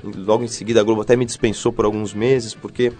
[0.03, 2.91] logo em seguida a Globo até me dispensou por alguns meses, porque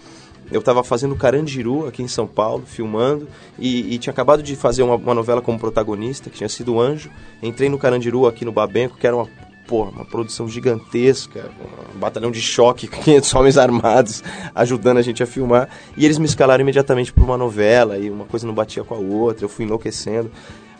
[0.50, 4.82] eu estava fazendo Carandiru aqui em São Paulo, filmando, e, e tinha acabado de fazer
[4.82, 7.10] uma, uma novela como protagonista, que tinha sido Anjo.
[7.42, 9.28] Entrei no Carandiru aqui no Babenco, que era uma,
[9.68, 11.50] porra, uma produção gigantesca,
[11.94, 14.22] um batalhão de choque com 500 homens armados
[14.54, 15.68] ajudando a gente a filmar.
[15.96, 18.98] E eles me escalaram imediatamente para uma novela, e uma coisa não batia com a
[18.98, 20.30] outra, eu fui enlouquecendo.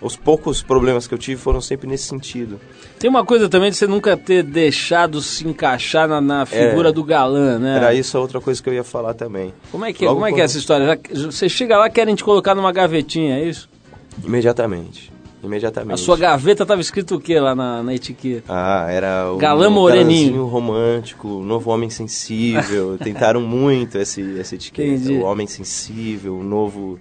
[0.01, 2.61] Os poucos problemas que eu tive foram sempre nesse sentido.
[3.01, 6.93] Tem uma coisa também de você nunca ter deixado se encaixar na, na figura É.
[6.93, 7.77] do galã, né?
[7.77, 9.53] Era isso a outra coisa que eu ia falar também.
[9.73, 10.87] Como é que, Logo como é, que é essa história?
[11.13, 13.69] Já- você chega lá querem te colocar numa gavetinha, é isso?
[14.25, 15.13] Imediatamente.
[15.43, 15.95] Imediatamente.
[15.95, 18.45] A sua gaveta tava escrito o que lá na, na etiqueta?
[18.49, 20.45] Ah, era o Galã moreninho.
[20.47, 22.99] romântico, novo homem sensível.
[23.03, 24.89] Tentaram muito esse, essa etiqueta.
[24.89, 25.15] Entendi.
[25.15, 26.99] O homem sensível, o novo.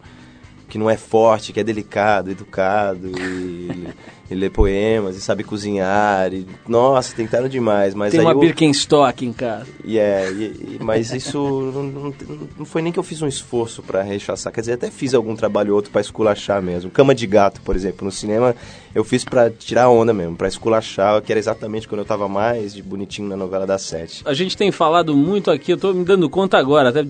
[0.70, 3.88] que não é forte, que é delicado, educado, e,
[4.30, 8.40] e lê poemas, e sabe cozinhar, e, nossa, tentaram demais, mas Tem aí uma eu-
[8.40, 9.68] Birkenstock em casa.
[9.86, 11.38] e é, e- e- mas isso
[11.74, 12.14] não, não,
[12.60, 15.36] não foi nem que eu fiz um esforço pra rechaçar, quer dizer, até fiz algum
[15.36, 16.92] trabalho ou outro pra esculachar mesmo.
[16.92, 18.56] Cama de gato, por exemplo, no cinema
[18.94, 22.74] eu fiz pra tirar onda mesmo, pra esculachar, que era exatamente quando eu tava mais
[22.74, 24.24] de bonitinho na novela das sete.
[24.26, 27.06] A gente tem falado muito aqui, eu tô me dando conta agora, até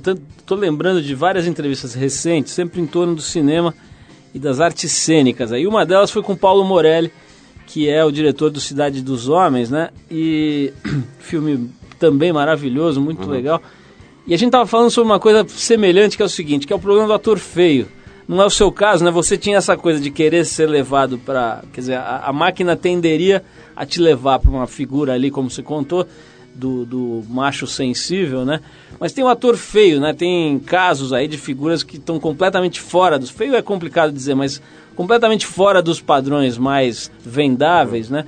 [0.45, 3.73] tô lembrando de várias entrevistas recentes, sempre em torno do cinema
[4.37, 5.51] e das artes cênicas.
[5.51, 7.11] Aí uma delas foi com Paulo Morelli,
[7.65, 9.89] que é o diretor do Cidade dos Homens, né?
[10.09, 10.71] E
[11.19, 11.69] filme
[11.99, 13.61] também maravilhoso, muito legal.
[14.25, 16.75] E a gente tava falando sobre uma coisa semelhante, que é o seguinte, que é
[16.75, 17.87] o problema do ator feio.
[18.27, 19.09] Não é o seu caso, né?
[19.09, 23.43] Você tinha essa coisa de querer ser levado para, quer dizer, a, a máquina tenderia
[23.75, 26.05] a te levar para uma figura ali, como você contou,
[26.57, 28.59] do, do macho sensível, né?
[28.99, 30.13] Mas tem o ator feio, né?
[30.13, 33.29] Tem casos aí de figuras que estão completamente fora dos.
[33.29, 34.61] Feio é complicado dizer, mas
[34.95, 38.25] completamente fora dos padrões mais vendáveis, né?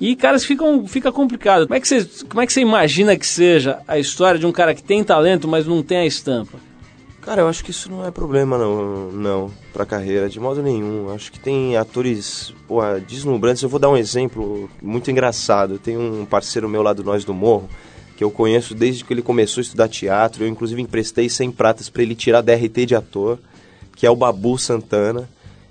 [0.00, 1.66] E, caras, ficam, fica complicado.
[1.66, 4.50] Como é, que você, como é que você imagina que seja a história de um
[4.50, 6.58] cara que tem talento, mas não tem a estampa?
[7.22, 11.08] Cara, eu acho que isso não é problema não, não, pra carreira, de modo nenhum.
[11.14, 13.62] Acho que tem atores, pô, deslumbrantes.
[13.62, 15.78] Eu vou dar um exemplo muito engraçado.
[15.78, 17.68] Tem um parceiro meu lá do Nós do Morro,
[18.16, 20.42] que eu conheço desde que ele começou a estudar teatro.
[20.42, 23.38] Eu, inclusive, emprestei 100 pratas pra ele tirar DRT de ator,
[23.94, 25.28] que é o Babu Santana,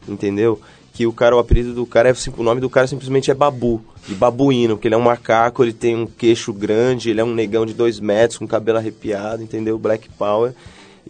[0.07, 0.57] entendeu?
[0.93, 3.33] Que o cara, o apelido do cara é, sim- o nome do cara simplesmente é
[3.33, 7.23] Babu, de babuíno, porque ele é um macaco, ele tem um queixo grande, ele é
[7.25, 9.77] um negão de dois metros, com cabelo arrepiado, entendeu?
[9.77, 10.53] Black Power.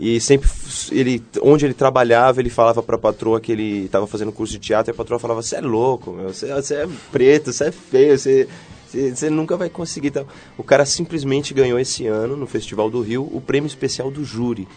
[0.01, 0.49] E sempre,
[0.91, 4.89] ele, onde ele trabalhava, ele falava pra patroa que ele estava fazendo curso de teatro,
[4.89, 8.17] e a patroa falava, você é louco, meu, você, você é preto, você é feio,
[8.17, 8.47] você,
[8.87, 10.09] você nunca vai conseguir.
[10.09, 10.25] Tal.
[10.57, 14.67] O cara simplesmente ganhou esse ano, no Festival do Rio, o prêmio especial do júri,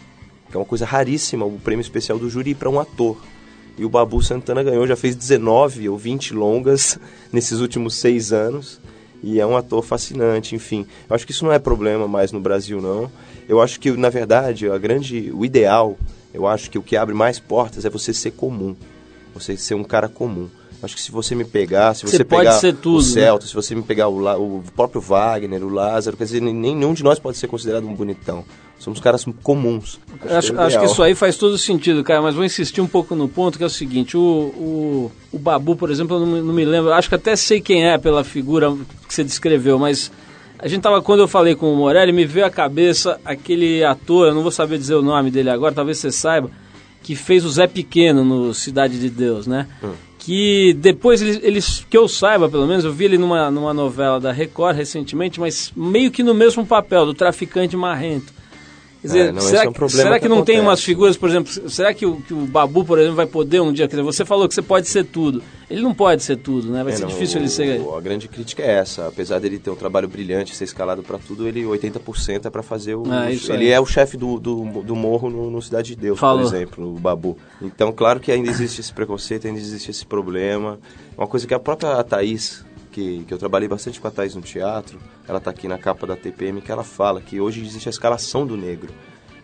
[0.51, 3.17] que é uma coisa raríssima, o prêmio especial do júri para um ator.
[3.79, 6.99] E o Babu Santana ganhou, já fez 19 ou 20 longas
[7.33, 8.79] nesses últimos seis anos.
[9.23, 10.85] E é um ator fascinante, enfim.
[11.09, 13.09] Eu acho que isso não é problema mais no Brasil, não.
[13.47, 15.97] Eu acho que, na verdade, a grande, o ideal,
[16.33, 18.75] eu acho que o que abre mais portas é você ser comum.
[19.33, 20.49] Você ser um cara comum.
[20.83, 23.03] Acho que se você me pegar, se Você você, pode pegar ser tudo, o né?
[23.05, 26.53] Celto, se você me pegar o, La- o próprio Wagner, o Lázaro, quer dizer, nem-
[26.53, 28.43] nenhum de nós pode ser considerado um bonitão.
[28.77, 29.99] Somos caras comuns.
[30.29, 32.87] Acho, que é acho que isso aí faz todo sentido, cara, mas vou insistir um
[32.87, 36.27] pouco no ponto que é o seguinte: o, o, o Babu, por exemplo, eu não,
[36.27, 38.71] me- não me lembro, acho que até sei quem é pela figura
[39.07, 40.11] que você descreveu, mas
[40.65, 44.27] a gente tava, quando eu falei com o Morelli, me veio à cabeça aquele ator,
[44.29, 46.49] eu não vou saber dizer o nome dele agora, talvez você saiba,
[47.03, 49.67] que fez o Zé Pequeno no Cidade de Deus, né?
[50.17, 54.19] Que depois, eles, eles- que eu saiba, pelo menos, eu vi ele numa, numa novela
[54.19, 58.33] da Record recentemente, mas meio que no mesmo papel, do traficante marrento.
[59.05, 60.59] Quer dizer, É, não, será, é um que- será que, não tem acontece.
[60.61, 63.71] umas figuras, por exemplo, será que o, que o Babu, por exemplo, vai poder um
[63.71, 63.87] dia?
[63.87, 65.43] Quer dizer, você falou que você pode ser tudo.
[65.69, 66.83] Ele não pode ser tudo, né?
[66.83, 67.81] Vai É, ser não, difícil o- ele ser.
[67.95, 69.07] A grande crítica é essa.
[69.07, 72.95] Apesar dele ter um trabalho brilhante, ser escalado pra tudo, ele 80% é pra fazer
[72.95, 73.03] o.
[73.29, 76.41] Isso ele é o chefe do, do, do morro no, no Cidade de Deus, Falou.
[76.43, 77.37] por exemplo, o Babu.
[77.61, 80.79] Então, claro que ainda existe esse preconceito, ainda existe esse problema.
[81.17, 82.63] Uma coisa que a própria Thaís,
[82.95, 86.07] que, que eu trabalhei bastante com a Thaís no teatro, ela tá aqui na capa
[86.07, 88.93] da TPM, que ela fala que hoje existe a escalação do negro.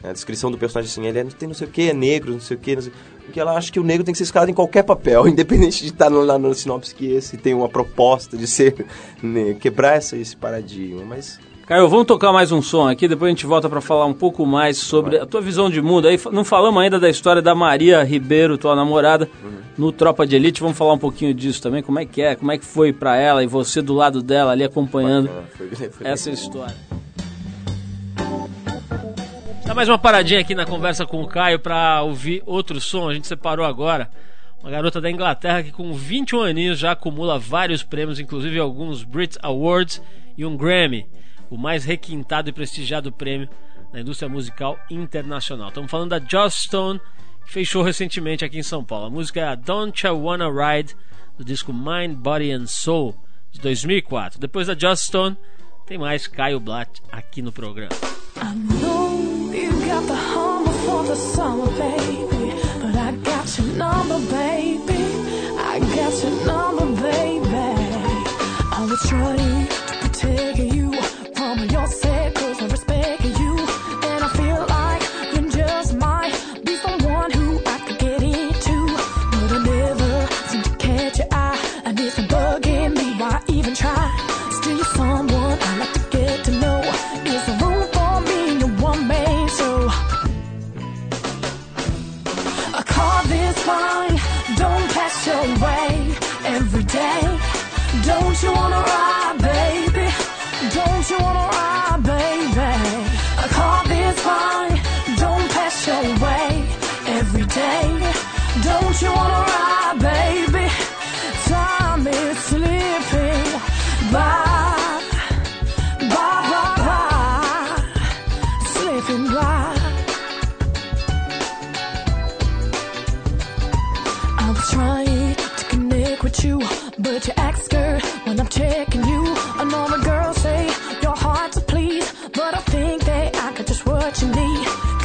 [0.02, 2.40] A descrição do personagem assim, ele é, tem não sei o que, é negro, não
[2.40, 2.94] sei o que, não sei...
[3.26, 5.90] porque ela acha que o negro tem que ser escalado em qualquer papel, independente de
[5.90, 8.86] estar no, lá no sinopse que esse tem uma proposta de ser,
[9.22, 11.38] né, quebrar essa, esse paradigma, mas
[11.72, 14.46] Caio, vamos tocar mais um som aqui, depois a gente volta para falar um pouco
[14.46, 16.06] mais sobre a tua visão de mundo.
[16.06, 19.30] Aí não falamos ainda da história da Maria Ribeiro, tua namorada,
[19.78, 20.60] no Tropa de Elite.
[20.60, 23.16] Vamos falar um pouquinho disso também, como é que é, como é que foi para
[23.16, 26.76] ela e você do lado dela ali acompanhando foi, foi essa história.
[29.66, 33.08] Dá mais uma paradinha aqui na conversa com o Caio pra ouvir outro som.
[33.08, 34.12] A gente separou agora.
[34.62, 39.38] Uma garota da Inglaterra que com 21 aninhos já acumula vários prêmios, inclusive alguns Brit
[39.42, 40.02] Awards
[40.38, 41.08] e um Grammy,
[41.52, 43.50] o mais requintado e prestigiado prêmio
[43.92, 45.68] na indústria musical internacional.
[45.68, 47.00] Estamos falando da Joss Stone,
[47.46, 49.08] que fez show recentemente aqui em São Paulo.
[49.08, 50.96] A música é a Don't You Wanna Ride,
[51.38, 53.14] do disco Mind, Body and Soul,
[53.52, 54.40] de 2004.
[54.40, 55.38] Depois da Joss Stone,
[55.86, 57.92] tem mais Caio Blatt aqui no programa.
[69.14, 69.51] I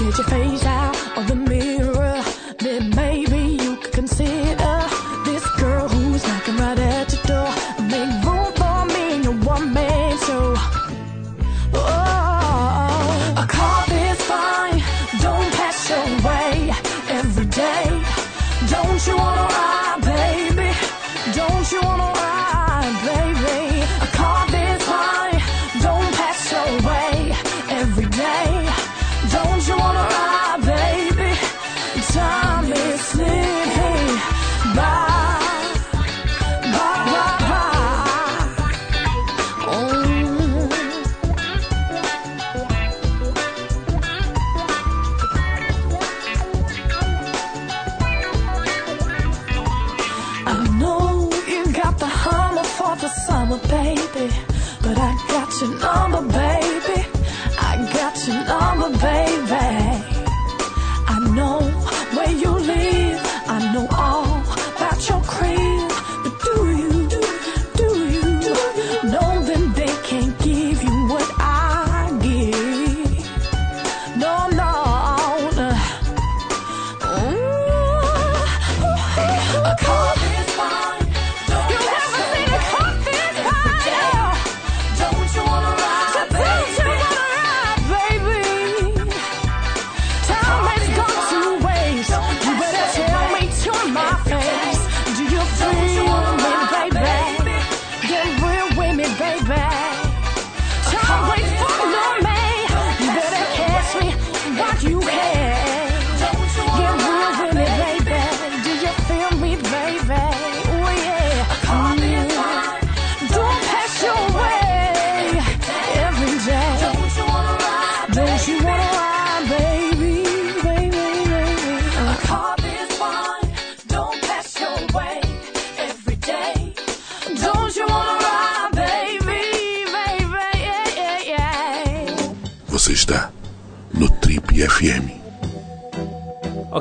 [0.06, 1.05] Get your face out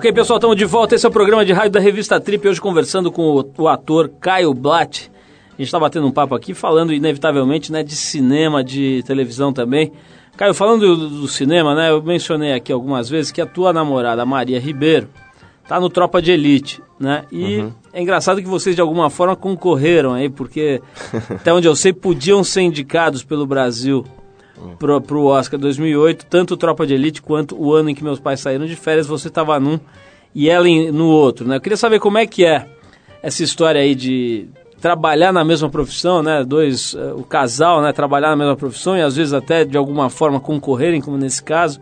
[0.05, 0.93] Ok, pessoal, estamos de volta.
[0.93, 2.47] Esse é o programa de rádio da revista Trip.
[2.47, 5.09] Hoje conversando com o, o ator Caio Blatt.
[5.47, 9.91] A gente está batendo um papo aqui, falando inevitavelmente né, de cinema, de televisão também.
[10.37, 14.23] Caio, falando do, do cinema, né, eu mencionei aqui algumas vezes que a tua namorada,
[14.27, 15.09] Maria Ribeiro,
[15.67, 17.23] tá no Tropa de Elite, né?
[17.31, 20.83] E é engraçado que vocês de alguma forma concorreram aí, porque
[21.31, 24.05] até onde eu sei podiam ser indicados pelo Brasil
[24.79, 28.39] pro, pro Oscar 2008, tanto Tropa de Elite quanto o ano em que meus pais
[28.39, 29.79] saíram de férias, você estava num
[30.33, 31.57] e ela em- no outro, né?
[31.57, 32.65] Eu queria saber como é que é
[33.23, 34.47] essa história aí de
[34.81, 36.43] trabalhar na mesma profissão, né?
[36.43, 37.91] Dois, eh, o casal, né?
[37.93, 41.79] Trabalhar na mesma profissão e às vezes até de alguma forma concorrerem, como nesse caso.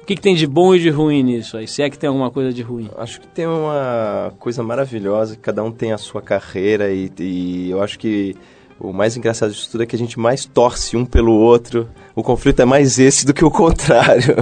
[0.00, 1.68] O que, que tem de bom e de ruim nisso aí?
[1.68, 2.88] Se é que tem alguma coisa de ruim.
[2.96, 7.82] Acho que tem uma coisa maravilhosa, cada um tem a sua carreira e, e eu
[7.82, 8.34] acho que
[8.80, 11.88] o mais engraçado disso tudo é que a gente mais torce um pelo outro.
[12.14, 14.36] O conflito é mais esse do que o contrário.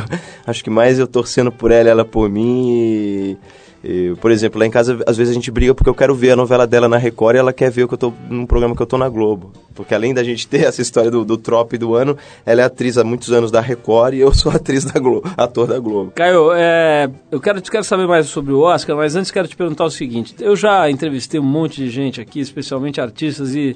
[0.47, 2.68] acho que mais eu torcendo por ela, ela por mim.
[2.70, 3.37] E,
[3.82, 6.32] e, por exemplo, lá em casa, às vezes a gente briga porque eu quero ver
[6.32, 8.76] a novela dela na Record e ela quer ver o que eu tô num programa
[8.76, 9.53] que eu tô na Globo.
[9.74, 12.14] Porque além da gente ter essa história do, do trope do ano,
[12.45, 15.66] ela é atriz há muitos anos da Record e eu sou atriz da Globo, ator
[15.66, 16.12] da Globo.
[16.14, 19.87] Caio, é, eu quero, quero saber mais sobre o Oscar, mas antes quero te perguntar
[19.87, 23.74] o seguinte: eu já entrevistei um monte de gente aqui, especialmente artistas e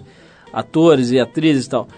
[0.53, 1.89] atores e atrizes e tal.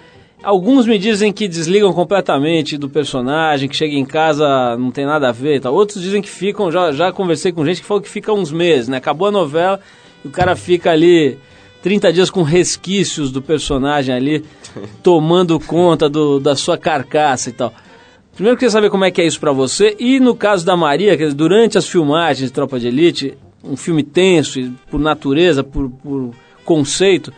[0.42, 5.28] Alguns me dizem que desligam completamente do personagem, que chega em casa não tem nada
[5.28, 5.72] a ver e tal.
[5.72, 8.88] Outros dizem que ficam, já, já conversei com gente que falou que fica uns meses,
[8.88, 8.96] né?
[8.96, 9.80] Acabou a novela
[10.24, 11.38] e o cara fica ali
[11.80, 14.44] 30 dias com resquícios do personagem ali,
[15.00, 17.72] tomando conta do, da sua carcaça e tal.
[18.34, 19.94] Primeiro eu queria saber como é que é isso pra você.
[20.00, 24.02] E no caso da Maria, dizer, durante as filmagens de Tropa de Elite, um filme
[24.02, 26.34] tenso, e por natureza, por, por
[26.64, 27.32] conceito,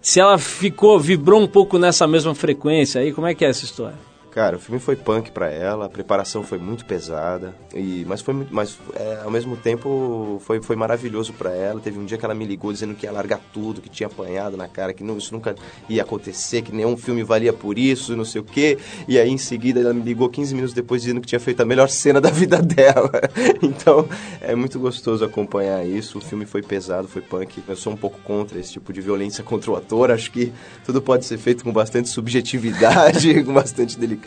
[0.00, 3.64] se ela ficou, vibrou um pouco nessa mesma frequência aí, como é que é essa
[3.64, 4.09] história?
[4.30, 8.46] Cara, o filme foi punk pra ela, a preparação foi muito pesada, e mas foi
[8.48, 11.80] mas é, ao mesmo tempo foi, foi maravilhoso pra ela.
[11.80, 14.56] Teve um dia que ela me ligou dizendo que ia largar tudo, que tinha apanhado
[14.56, 15.56] na cara, que não, isso nunca
[15.88, 18.78] ia acontecer, que nenhum filme valia por isso, não sei o quê.
[19.08, 21.64] E aí em seguida ela me ligou 15 minutos depois dizendo que tinha feito a
[21.64, 23.10] melhor cena da vida dela.
[23.60, 24.08] então
[24.40, 26.18] é muito gostoso acompanhar isso.
[26.18, 27.64] O filme foi pesado, foi punk.
[27.66, 30.12] Eu sou um pouco contra esse tipo de violência contra o ator.
[30.12, 30.52] Acho que
[30.84, 34.19] tudo pode ser feito com bastante subjetividade, com bastante delicadeza.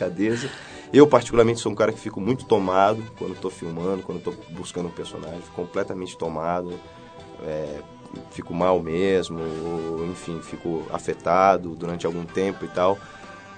[0.92, 4.86] Eu, particularmente, sou um cara que fico muito tomado quando estou filmando, quando estou buscando
[4.86, 6.78] um personagem, completamente tomado,
[7.42, 7.80] é,
[8.30, 12.98] fico mal mesmo, ou, enfim, fico afetado durante algum tempo e tal.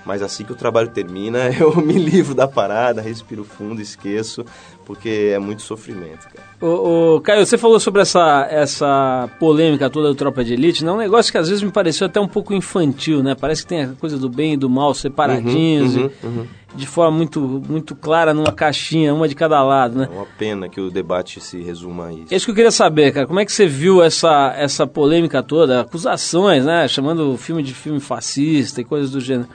[0.04, 4.44] Mas assim que o trabalho termina, eu me livro da parada, respiro fundo, esqueço,
[4.84, 6.45] porque é muito sofrimento, cara.
[6.60, 10.90] Ô, ô, Caio, você falou sobre essa, essa polêmica toda do Tropa de Elite, né?
[10.90, 13.34] Um negócio que às vezes me pareceu até um pouco infantil, né?
[13.38, 16.46] Parece que tem a coisa do bem e do mal separadinhos, Uhum, e uhum, uhum.
[16.74, 20.08] de forma muito, muito clara numa caixinha, uma de cada lado, né?
[20.10, 22.32] É uma pena que o debate se resuma a isso.
[22.32, 23.26] É isso que eu queria saber, cara.
[23.26, 25.82] Como é que você viu essa, essa polêmica toda?
[25.82, 26.88] Acusações, né?
[26.88, 29.48] Chamando o filme de filme fascista e coisas do gênero.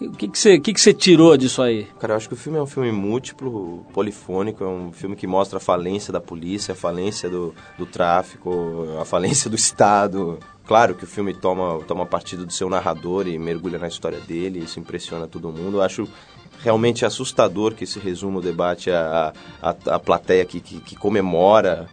[0.00, 1.86] O que, que, você, que, que você tirou disso aí?
[2.00, 5.26] Cara, eu acho que o filme é um filme múltiplo, polifônico, é um filme que
[5.26, 10.38] mostra a falência da polícia, a falência do, do tráfico, a falência do Estado.
[10.66, 14.60] Claro que o filme toma, toma partido do seu narrador e mergulha na história dele,
[14.60, 15.76] isso impressiona todo mundo.
[15.76, 16.08] Eu acho
[16.62, 21.88] realmente assustador que se resuma o debate à, à, à plateia que, que, que comemora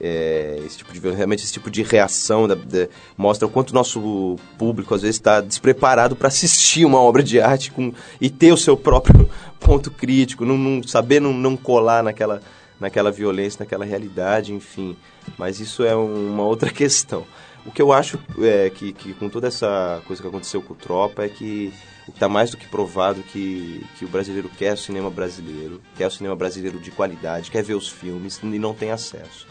[0.00, 3.74] é, esse tipo de realmente esse tipo de reação da, da- mostra o quanto o
[3.74, 8.52] nosso público às vezes está despreparado para assistir uma obra de arte com, e ter
[8.52, 9.28] o seu próprio
[9.60, 12.40] ponto crítico, não, não- saber não, não colar naquela
[12.78, 14.94] naquela violência, naquela realidade, enfim.
[15.38, 17.24] Mas isso é um- uma outra questão.
[17.64, 20.76] O que eu acho é que, que com toda essa coisa que aconteceu com o
[20.76, 21.72] Tropa é que
[22.06, 26.10] está mais do que provado que, que o brasileiro quer o cinema brasileiro, quer o
[26.10, 29.46] cinema brasileiro de qualidade, quer ver os filmes e não tem acesso.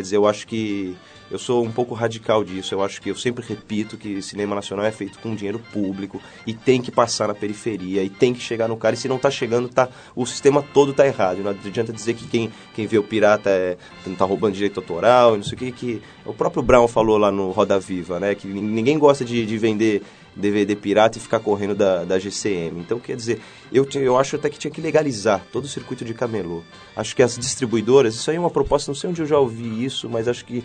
[0.00, 0.96] Quer dizer, eu acho que
[1.30, 2.74] eu sou um pouco radical disso.
[2.74, 6.54] Eu acho que eu sempre repito que cinema nacional é feito com dinheiro público e
[6.54, 8.94] tem que passar na periferia e tem que chegar no cara.
[8.94, 11.42] E se não tá chegando, tá, o sistema todo tá errado.
[11.42, 13.76] Não adianta dizer que quem, quem vê o pirata é,
[14.16, 16.02] tá roubando direito autoral, não sei o que, que.
[16.24, 18.34] O próprio Brown falou lá no Roda Viva, né?
[18.34, 20.02] Que ninguém gosta de, de vender
[20.36, 22.80] DVD pirata e ficar correndo da, da GCM.
[22.80, 23.40] Então, quer dizer,
[23.72, 26.62] eu, eu acho até que tinha que legalizar todo o circuito de camelô.
[26.96, 29.84] Acho que as distribuidoras, isso aí é uma proposta, não sei onde eu já ouvi
[29.84, 30.62] isso, mas acho que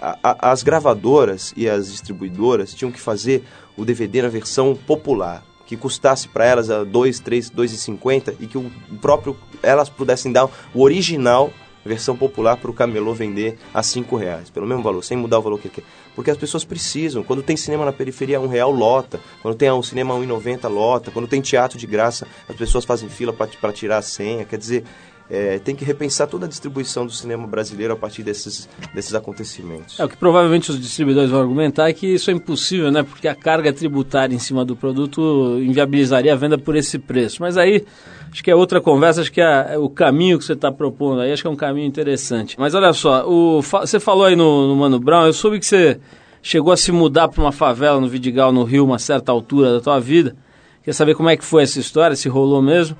[0.00, 3.42] a- a- as gravadoras e as distribuidoras tinham que fazer
[3.76, 8.56] o DVD na versão popular, que custasse para elas a 2, 3, 2,50 e que
[8.58, 11.50] o próprio elas pudessem dar o original
[11.86, 15.42] versão popular para o camelô vender a cinco reais, pelo mesmo valor, sem mudar o
[15.42, 15.84] valor que ele quer.
[16.14, 17.22] Porque as pessoas precisam.
[17.22, 19.20] Quando tem cinema na periferia, um real lota.
[19.42, 21.10] Quando tem um cinema a 1,90 lota.
[21.10, 24.44] Quando tem teatro de graça, as pessoas fazem fila para tirar a senha.
[24.44, 24.84] Quer dizer,
[25.28, 29.98] é, tem que repensar toda a distribuição do cinema brasileiro a partir desses, desses acontecimentos.
[29.98, 33.02] É, o que provavelmente os distribuidores vão argumentar é que isso é impossível, né?
[33.02, 37.42] Porque a carga tributária em cima do produto inviabilizaria a venda por esse preço.
[37.42, 37.84] Mas aí,
[38.30, 41.32] acho que é outra conversa, acho que é o caminho que você está propondo aí,
[41.32, 42.54] acho que é um caminho interessante.
[42.58, 45.98] Mas olha só, o, você falou aí no, no Mano Brown, eu soube que você
[46.40, 49.80] chegou a se mudar para uma favela no Vidigal, no Rio, uma certa altura da
[49.80, 50.36] tua vida.
[50.84, 52.96] Quer saber como é que foi essa história, se rolou mesmo?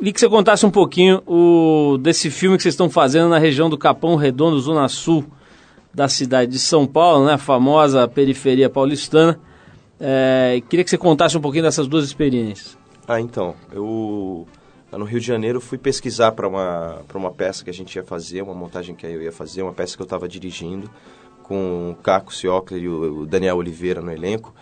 [0.00, 3.68] Queria que você contasse um pouquinho o, desse filme que vocês estão fazendo na região
[3.68, 5.26] do Capão Redondo, Zona Sul
[5.92, 9.38] da cidade de São Paulo, né, a famosa periferia paulistana.
[10.00, 12.78] É, queria que você contasse um pouquinho dessas duas experiências.
[13.06, 14.48] Ah, então, eu
[14.90, 18.40] no Rio de Janeiro fui pesquisar para uma uma peça que a gente ia fazer,
[18.40, 20.90] uma montagem que eu ia fazer, uma peça que eu estava dirigindo
[21.42, 24.54] com o Caco Ciocler e o Daniel Oliveira no elenco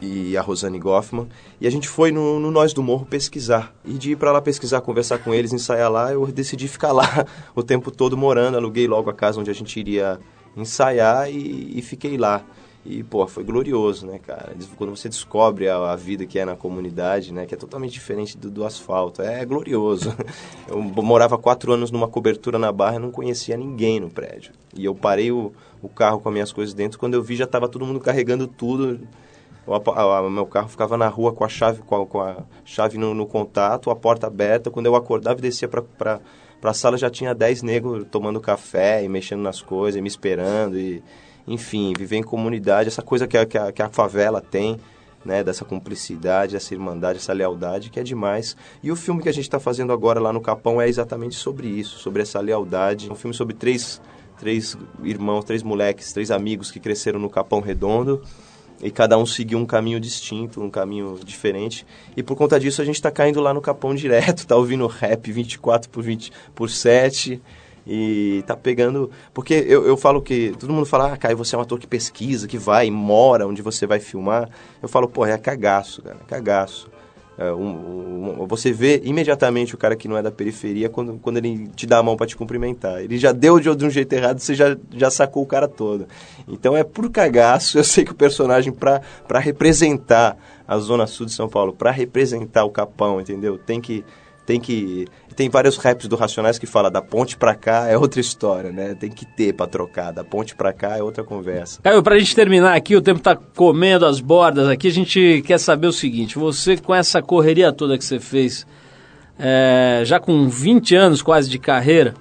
[0.00, 1.28] e a Rosane Goffman.
[1.60, 3.74] E a gente foi no, no Nós do Morro pesquisar.
[3.84, 7.26] E de ir para lá pesquisar, conversar com eles, ensaiar lá, eu decidi ficar lá
[7.54, 8.56] o tempo todo morando.
[8.56, 10.18] Aluguei logo a casa onde a gente iria
[10.56, 12.44] ensaiar e, e fiquei lá.
[12.86, 14.54] E, pô, foi glorioso, né, cara?
[14.76, 18.38] Quando você descobre a, a vida que é na comunidade, né, que é totalmente diferente
[18.38, 20.14] do, do asfalto, é glorioso.
[20.66, 24.52] Eu morava quatro anos numa cobertura na Barra e não conhecia ninguém no prédio.
[24.74, 27.44] E eu parei o, o carro com as minhas coisas dentro, quando eu vi já
[27.44, 29.00] estava todo mundo carregando tudo.
[29.68, 33.12] O meu carro ficava na rua com a chave, com a, com a chave no,
[33.12, 34.70] no contato, a porta aberta.
[34.70, 36.20] Quando eu acordava e descia para
[36.60, 40.08] para a sala já tinha 10 negros tomando café e mexendo nas coisas, e me
[40.08, 41.02] esperando e
[41.46, 44.78] enfim, viver em comunidade, essa coisa que a, que a, que a favela tem,
[45.24, 48.54] né, dessa cumplicidade, essa irmandade, essa lealdade, que é demais.
[48.82, 51.66] E o filme que a gente está fazendo agora lá no Capão é exatamente sobre
[51.66, 53.08] isso, sobre essa lealdade.
[53.08, 53.98] É um filme sobre três,
[54.38, 58.22] três irmãos, três moleques, três amigos que cresceram no Capão Redondo
[58.82, 61.86] e cada um seguiu um caminho distinto, um caminho diferente.
[62.16, 65.30] E por conta disso a gente está caindo lá no Capão direto, tá ouvindo rap
[65.30, 67.40] 24 por 20 por 7
[67.86, 69.10] e tá pegando.
[69.32, 70.54] Porque eu, eu falo que.
[70.58, 73.62] Todo mundo fala, ah, Caio, você é um ator que pesquisa, que vai, mora onde
[73.62, 74.48] você vai filmar.
[74.82, 76.90] Eu falo, pô, é cagaço, cara, cagaço.
[77.38, 81.36] É, um, um, você vê imediatamente o cara que não é da periferia quando, quando
[81.36, 83.00] ele te dá a mão para te cumprimentar.
[83.00, 86.08] Ele já deu de, um jeito errado, você já, já sacou o cara todo.
[86.48, 87.78] Então é por cagaço.
[87.78, 90.36] Eu sei que o personagem, para representar
[90.66, 93.56] a Zona Sul de São Paulo, para representar o Capão, entendeu?
[93.56, 94.04] Tem que
[94.44, 95.06] tem que
[95.38, 98.96] tem vários raps do Racionais que fala da ponte pra cá é outra história, né?
[98.98, 101.80] Tem que ter pra trocar, da ponte pra cá é outra conversa.
[101.80, 105.58] Caio, pra gente terminar aqui, o tempo tá comendo as bordas aqui, a gente quer
[105.58, 108.66] saber o seguinte, você com essa correria toda que você fez,
[109.38, 112.14] é, já com 20 anos quase de carreira,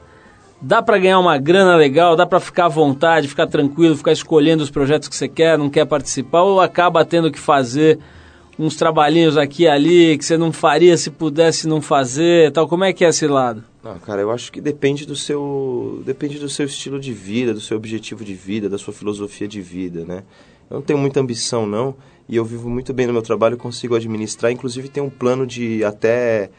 [0.61, 4.61] dá para ganhar uma grana legal, dá para ficar à vontade, ficar tranquilo, ficar escolhendo
[4.61, 7.97] os projetos que você quer, não quer participar, ou acaba tendo que fazer
[8.57, 12.67] uns trabalhinhos aqui e ali que você não faria se pudesse não fazer, tal.
[12.67, 13.63] Como é que é esse lado?
[13.83, 17.61] Não, cara, eu acho que depende do seu depende do seu estilo de vida, do
[17.61, 20.23] seu objetivo de vida, da sua filosofia de vida, né?
[20.69, 21.95] Eu não tenho muita ambição não,
[22.27, 25.83] e eu vivo muito bem no meu trabalho, consigo administrar, inclusive tem um plano de
[25.83, 26.49] até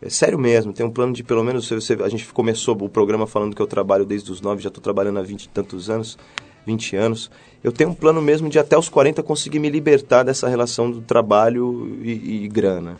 [0.00, 1.68] é sério mesmo, tem um plano de pelo menos.
[1.68, 4.82] Você, a gente começou o programa falando que eu trabalho desde os nove, já estou
[4.82, 6.18] trabalhando há vinte e tantos anos.
[6.66, 7.30] 20 anos,
[7.62, 11.00] eu tenho um plano mesmo de até os 40 conseguir me libertar dessa relação do
[11.00, 12.98] trabalho e, e grana.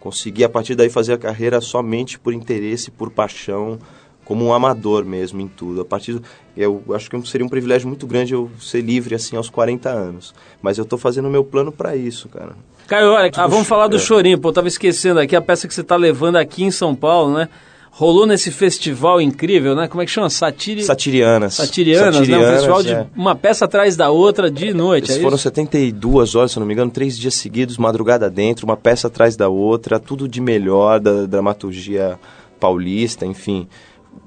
[0.00, 3.78] Conseguir a partir daí fazer a carreira somente por interesse, por paixão,
[4.24, 5.80] como um amador mesmo em tudo.
[5.80, 6.22] A partir do,
[6.56, 10.34] eu acho que seria um privilégio muito grande eu ser livre assim aos 40 anos,
[10.60, 12.52] mas eu estou fazendo o meu plano para isso, cara.
[12.86, 13.98] Caio, olha, ah, vamos falar do é.
[13.98, 16.94] Chorinho, pô, eu tava esquecendo aqui a peça que você está levando aqui em São
[16.94, 17.48] Paulo, né?
[17.96, 19.86] Rolou nesse festival incrível, né?
[19.86, 20.28] Como é que chama?
[20.28, 20.82] Satiri...
[20.82, 21.54] Satirianas.
[21.54, 22.48] Satirianas, Satirianas, né?
[22.48, 23.06] Um festival de é.
[23.14, 25.12] uma peça atrás da outra de noite.
[25.12, 25.44] É foram isso?
[25.44, 29.48] 72 horas, se não me engano, três dias seguidos, madrugada dentro, uma peça atrás da
[29.48, 32.18] outra, tudo de melhor da dramaturgia
[32.58, 33.68] paulista, enfim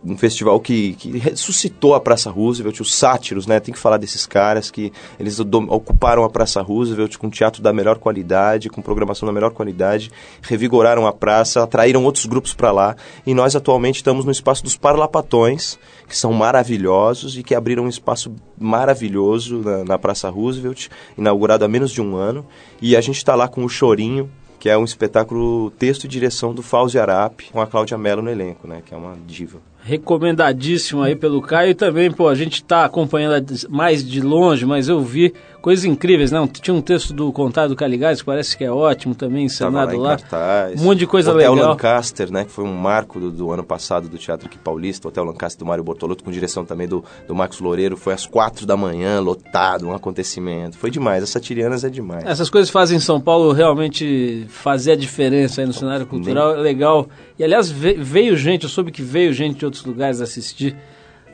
[0.03, 3.59] um festival que, que ressuscitou a Praça Roosevelt, os sátiros, né?
[3.59, 7.97] Tem que falar desses caras que eles ocuparam a Praça Roosevelt com teatro da melhor
[7.97, 10.11] qualidade, com programação da melhor qualidade,
[10.41, 12.95] revigoraram a praça, atraíram outros grupos para lá.
[13.25, 15.77] E nós atualmente estamos no espaço dos Parlapatões,
[16.07, 21.67] que são maravilhosos e que abriram um espaço maravilhoso na, na Praça Roosevelt, inaugurado há
[21.67, 22.45] menos de um ano.
[22.81, 24.29] E a gente está lá com o Chorinho,
[24.59, 28.29] que é um espetáculo texto e direção do Fauzi Arap, com a Cláudia Mello no
[28.29, 31.71] elenco, né, que é uma diva recomendadíssimo aí pelo Caio.
[31.71, 35.33] E também, pô, a gente está acompanhando mais de longe, mas eu vi
[35.67, 36.47] coisas incríveis, não?
[36.47, 40.17] Tinha um texto do Contado que parece que é ótimo também, encenado lá.
[40.31, 40.69] lá.
[40.77, 41.71] Um monte de coisa Hotel legal.
[41.71, 45.25] Lancaster, né, que foi um marco do, do, ano passado do Teatro aqui paulista, Hotel
[45.25, 48.77] Lancaster do Mário Bortolotto, com direção também do, do Max Loureiro, foi às quatro da
[48.77, 50.77] manhã, lotado, um acontecimento.
[50.77, 52.23] Foi demais, as Satirianas é demais.
[52.25, 57.09] Essas coisas fazem São Paulo realmente fazer a diferença aí no cenário cultural, é legal.
[57.37, 60.77] E aliás, veio gente, eu soube que veio gente de outros lugares assistir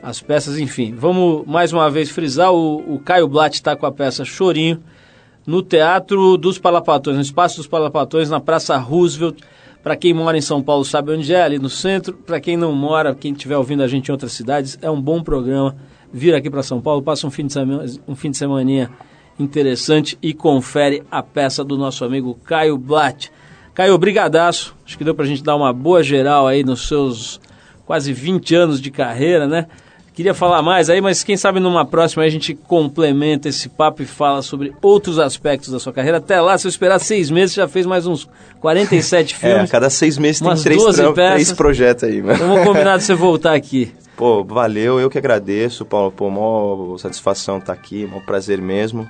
[0.04, 0.94] as peças, enfim.
[0.94, 4.82] Vamos mais uma vez frisar: o, o Caio Blatt está com a peça Chorinho
[5.46, 9.40] no Teatro dos Palapatões, no Espaço dos Palapatões, na Praça Roosevelt.
[9.82, 12.14] Para quem mora em São Paulo sabe onde é, ali no centro.
[12.14, 15.22] Para quem não mora, quem estiver ouvindo a gente em outras cidades, é um bom
[15.22, 15.74] programa
[16.12, 18.90] vir aqui para São Paulo, passa um fim de semana, um fim de semana
[19.38, 23.30] interessante e confere a peça do nosso amigo Caio Blatt.
[23.74, 24.74] Caio, brigadaço.
[24.86, 27.40] Acho que deu para a gente dar uma boa geral aí nos seus
[27.84, 29.66] quase 20 anos de carreira, né?
[30.14, 34.06] Queria falar mais aí, mas quem sabe numa próxima a gente complementa esse papo e
[34.06, 36.18] fala sobre outros aspectos da sua carreira.
[36.18, 38.28] Até lá, se eu esperar seis meses, já fez mais uns
[38.60, 39.58] 47 filmes.
[39.58, 40.82] É, a cada seis meses tem três,
[41.14, 42.22] três projetos aí.
[42.22, 42.38] Mano.
[42.38, 43.92] Vamos combinar de você voltar aqui.
[44.16, 46.12] Pô, valeu, eu que agradeço, Paulo.
[46.12, 49.08] Pô, maior satisfação estar tá aqui, maior prazer mesmo.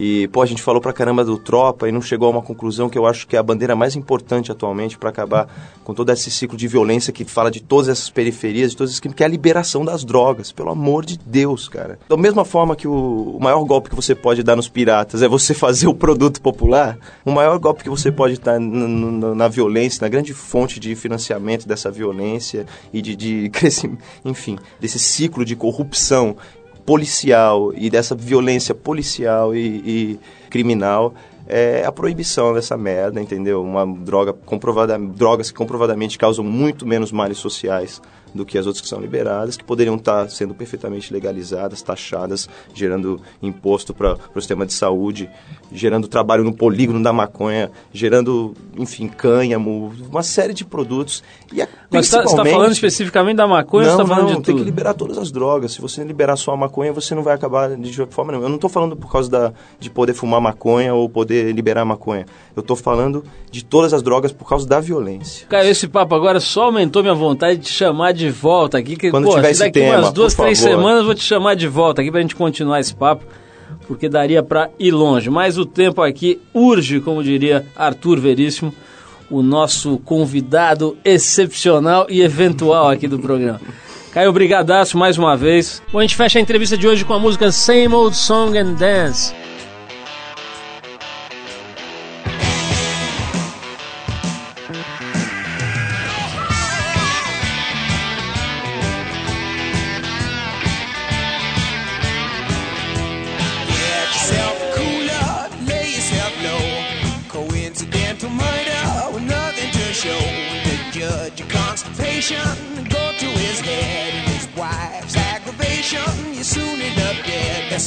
[0.00, 2.88] E, pô, a gente falou pra caramba do Tropa e não chegou a uma conclusão
[2.88, 5.48] que eu acho que é a bandeira mais importante atualmente para acabar
[5.82, 9.00] com todo esse ciclo de violência que fala de todas essas periferias, de todas essas
[9.00, 11.98] que é a liberação das drogas, pelo amor de Deus, cara.
[12.08, 15.26] Da mesma forma que o, o maior golpe que você pode dar nos piratas é
[15.26, 20.02] você fazer o produto popular, o maior golpe que você pode dar na, na violência,
[20.02, 25.56] na grande fonte de financiamento dessa violência e de, de crescimento, enfim, desse ciclo de
[25.56, 26.36] corrupção
[26.88, 31.12] policial e dessa violência policial e, e criminal
[31.46, 33.62] é a proibição dessa merda, entendeu?
[33.62, 38.00] Uma droga comprovada, drogas que comprovadamente causam muito menos males sociais
[38.34, 43.20] do que as outras que são liberadas, que poderiam estar sendo perfeitamente legalizadas, taxadas, gerando
[43.42, 45.28] imposto para o sistema de saúde,
[45.72, 51.22] gerando trabalho no polígono da maconha, gerando, enfim, cânhamo, uma série de produtos.
[51.52, 54.40] E a, Mas você está falando especificamente da maconha não, ou você está falando não,
[54.40, 54.64] de tem tudo?
[54.64, 55.72] que liberar todas as drogas.
[55.72, 58.46] Se você liberar só a maconha, você não vai acabar de forma nenhuma.
[58.46, 62.26] Eu não estou falando por causa da, de poder fumar maconha ou poder liberar maconha.
[62.54, 65.46] Eu estou falando de todas as drogas por causa da violência.
[65.48, 68.96] Cara, esse papo agora só aumentou minha vontade de te chamar de volta aqui.
[68.96, 70.76] Que, Quando pô, tiver se esse daqui tema, umas duas, por três favor.
[70.76, 73.24] semanas eu vou te chamar de volta aqui pra gente continuar esse papo,
[73.86, 75.30] porque daria pra ir longe.
[75.30, 78.72] Mas o tempo aqui urge, como diria Arthur Veríssimo,
[79.30, 83.60] o nosso convidado excepcional e eventual aqui do programa.
[84.12, 85.82] Caio, brigadaço mais uma vez.
[85.92, 88.72] Bom, a gente fecha a entrevista de hoje com a música Same Old Song and
[88.72, 89.34] Dance.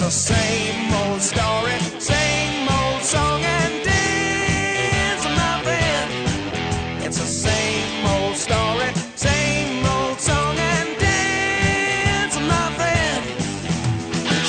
[0.01, 7.05] The same old story, same old song and dance, my friend.
[7.05, 13.23] It's the same old story, same old song and dance, my friend.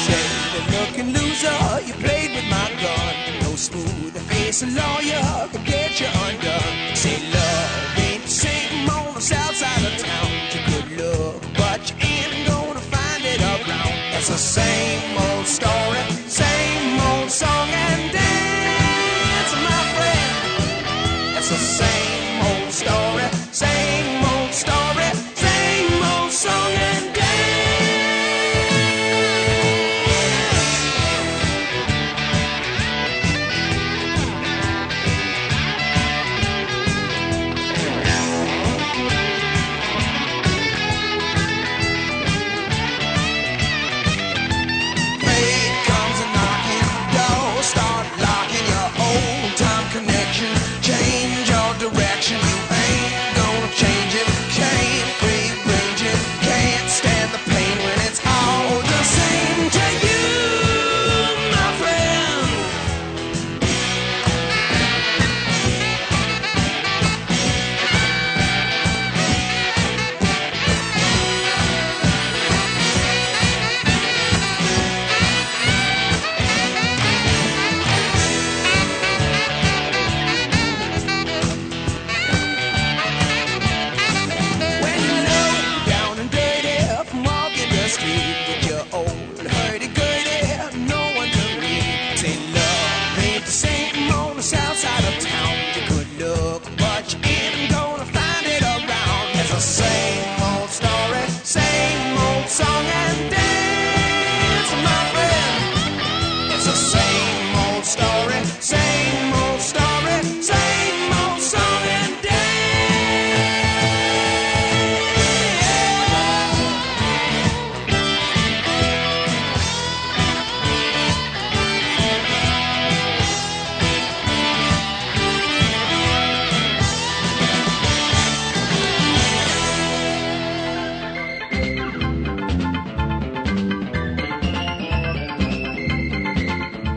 [0.05, 3.15] Shady looking loser, you played with my gun.
[3.43, 6.62] No smooth face lawyer could get you undone.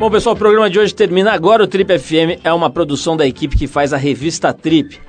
[0.05, 1.63] Bom, pessoal, o programa de hoje termina agora.
[1.63, 5.01] O Trip FM é uma produção da equipe que faz a revista Trip.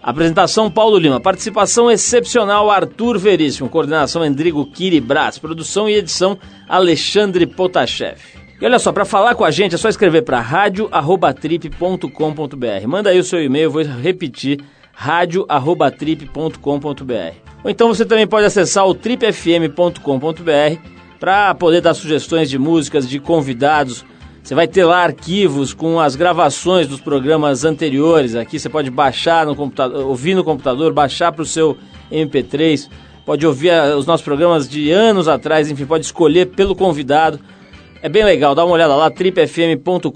[0.00, 6.38] Apresentação Paulo Lima, participação excepcional Arthur Veríssimo, coordenação Endrigo Kiribras, produção e edição
[6.68, 8.20] Alexandre Potashev.
[8.60, 12.86] E olha só, para falar com a gente é só escrever para radio@trip.com.br.
[12.86, 14.60] Manda aí o seu e-mail, vou repetir
[14.92, 17.34] radio@trip.com.br.
[17.64, 19.98] Ou então você também pode acessar o tripfm.com.br
[21.18, 24.04] para poder dar sugestões de músicas, de convidados.
[24.44, 28.34] Você vai ter lá arquivos com as gravações dos programas anteriores.
[28.34, 31.78] Aqui você pode baixar no computador, ouvir no computador, baixar para o seu
[32.12, 32.90] MP3.
[33.24, 37.40] Pode ouvir os nossos programas de anos atrás, enfim, pode escolher pelo convidado.
[38.02, 40.10] É bem legal, dá uma olhada lá, tripfm.com.br.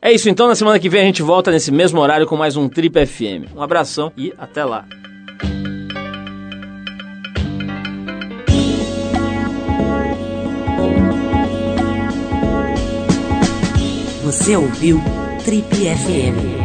[0.00, 2.56] É isso então, na semana que vem a gente volta nesse mesmo horário com mais
[2.56, 3.56] um Trip FM.
[3.56, 4.86] Um abração e até lá.
[14.34, 15.00] Você ouviu
[15.44, 16.63] Trip FM.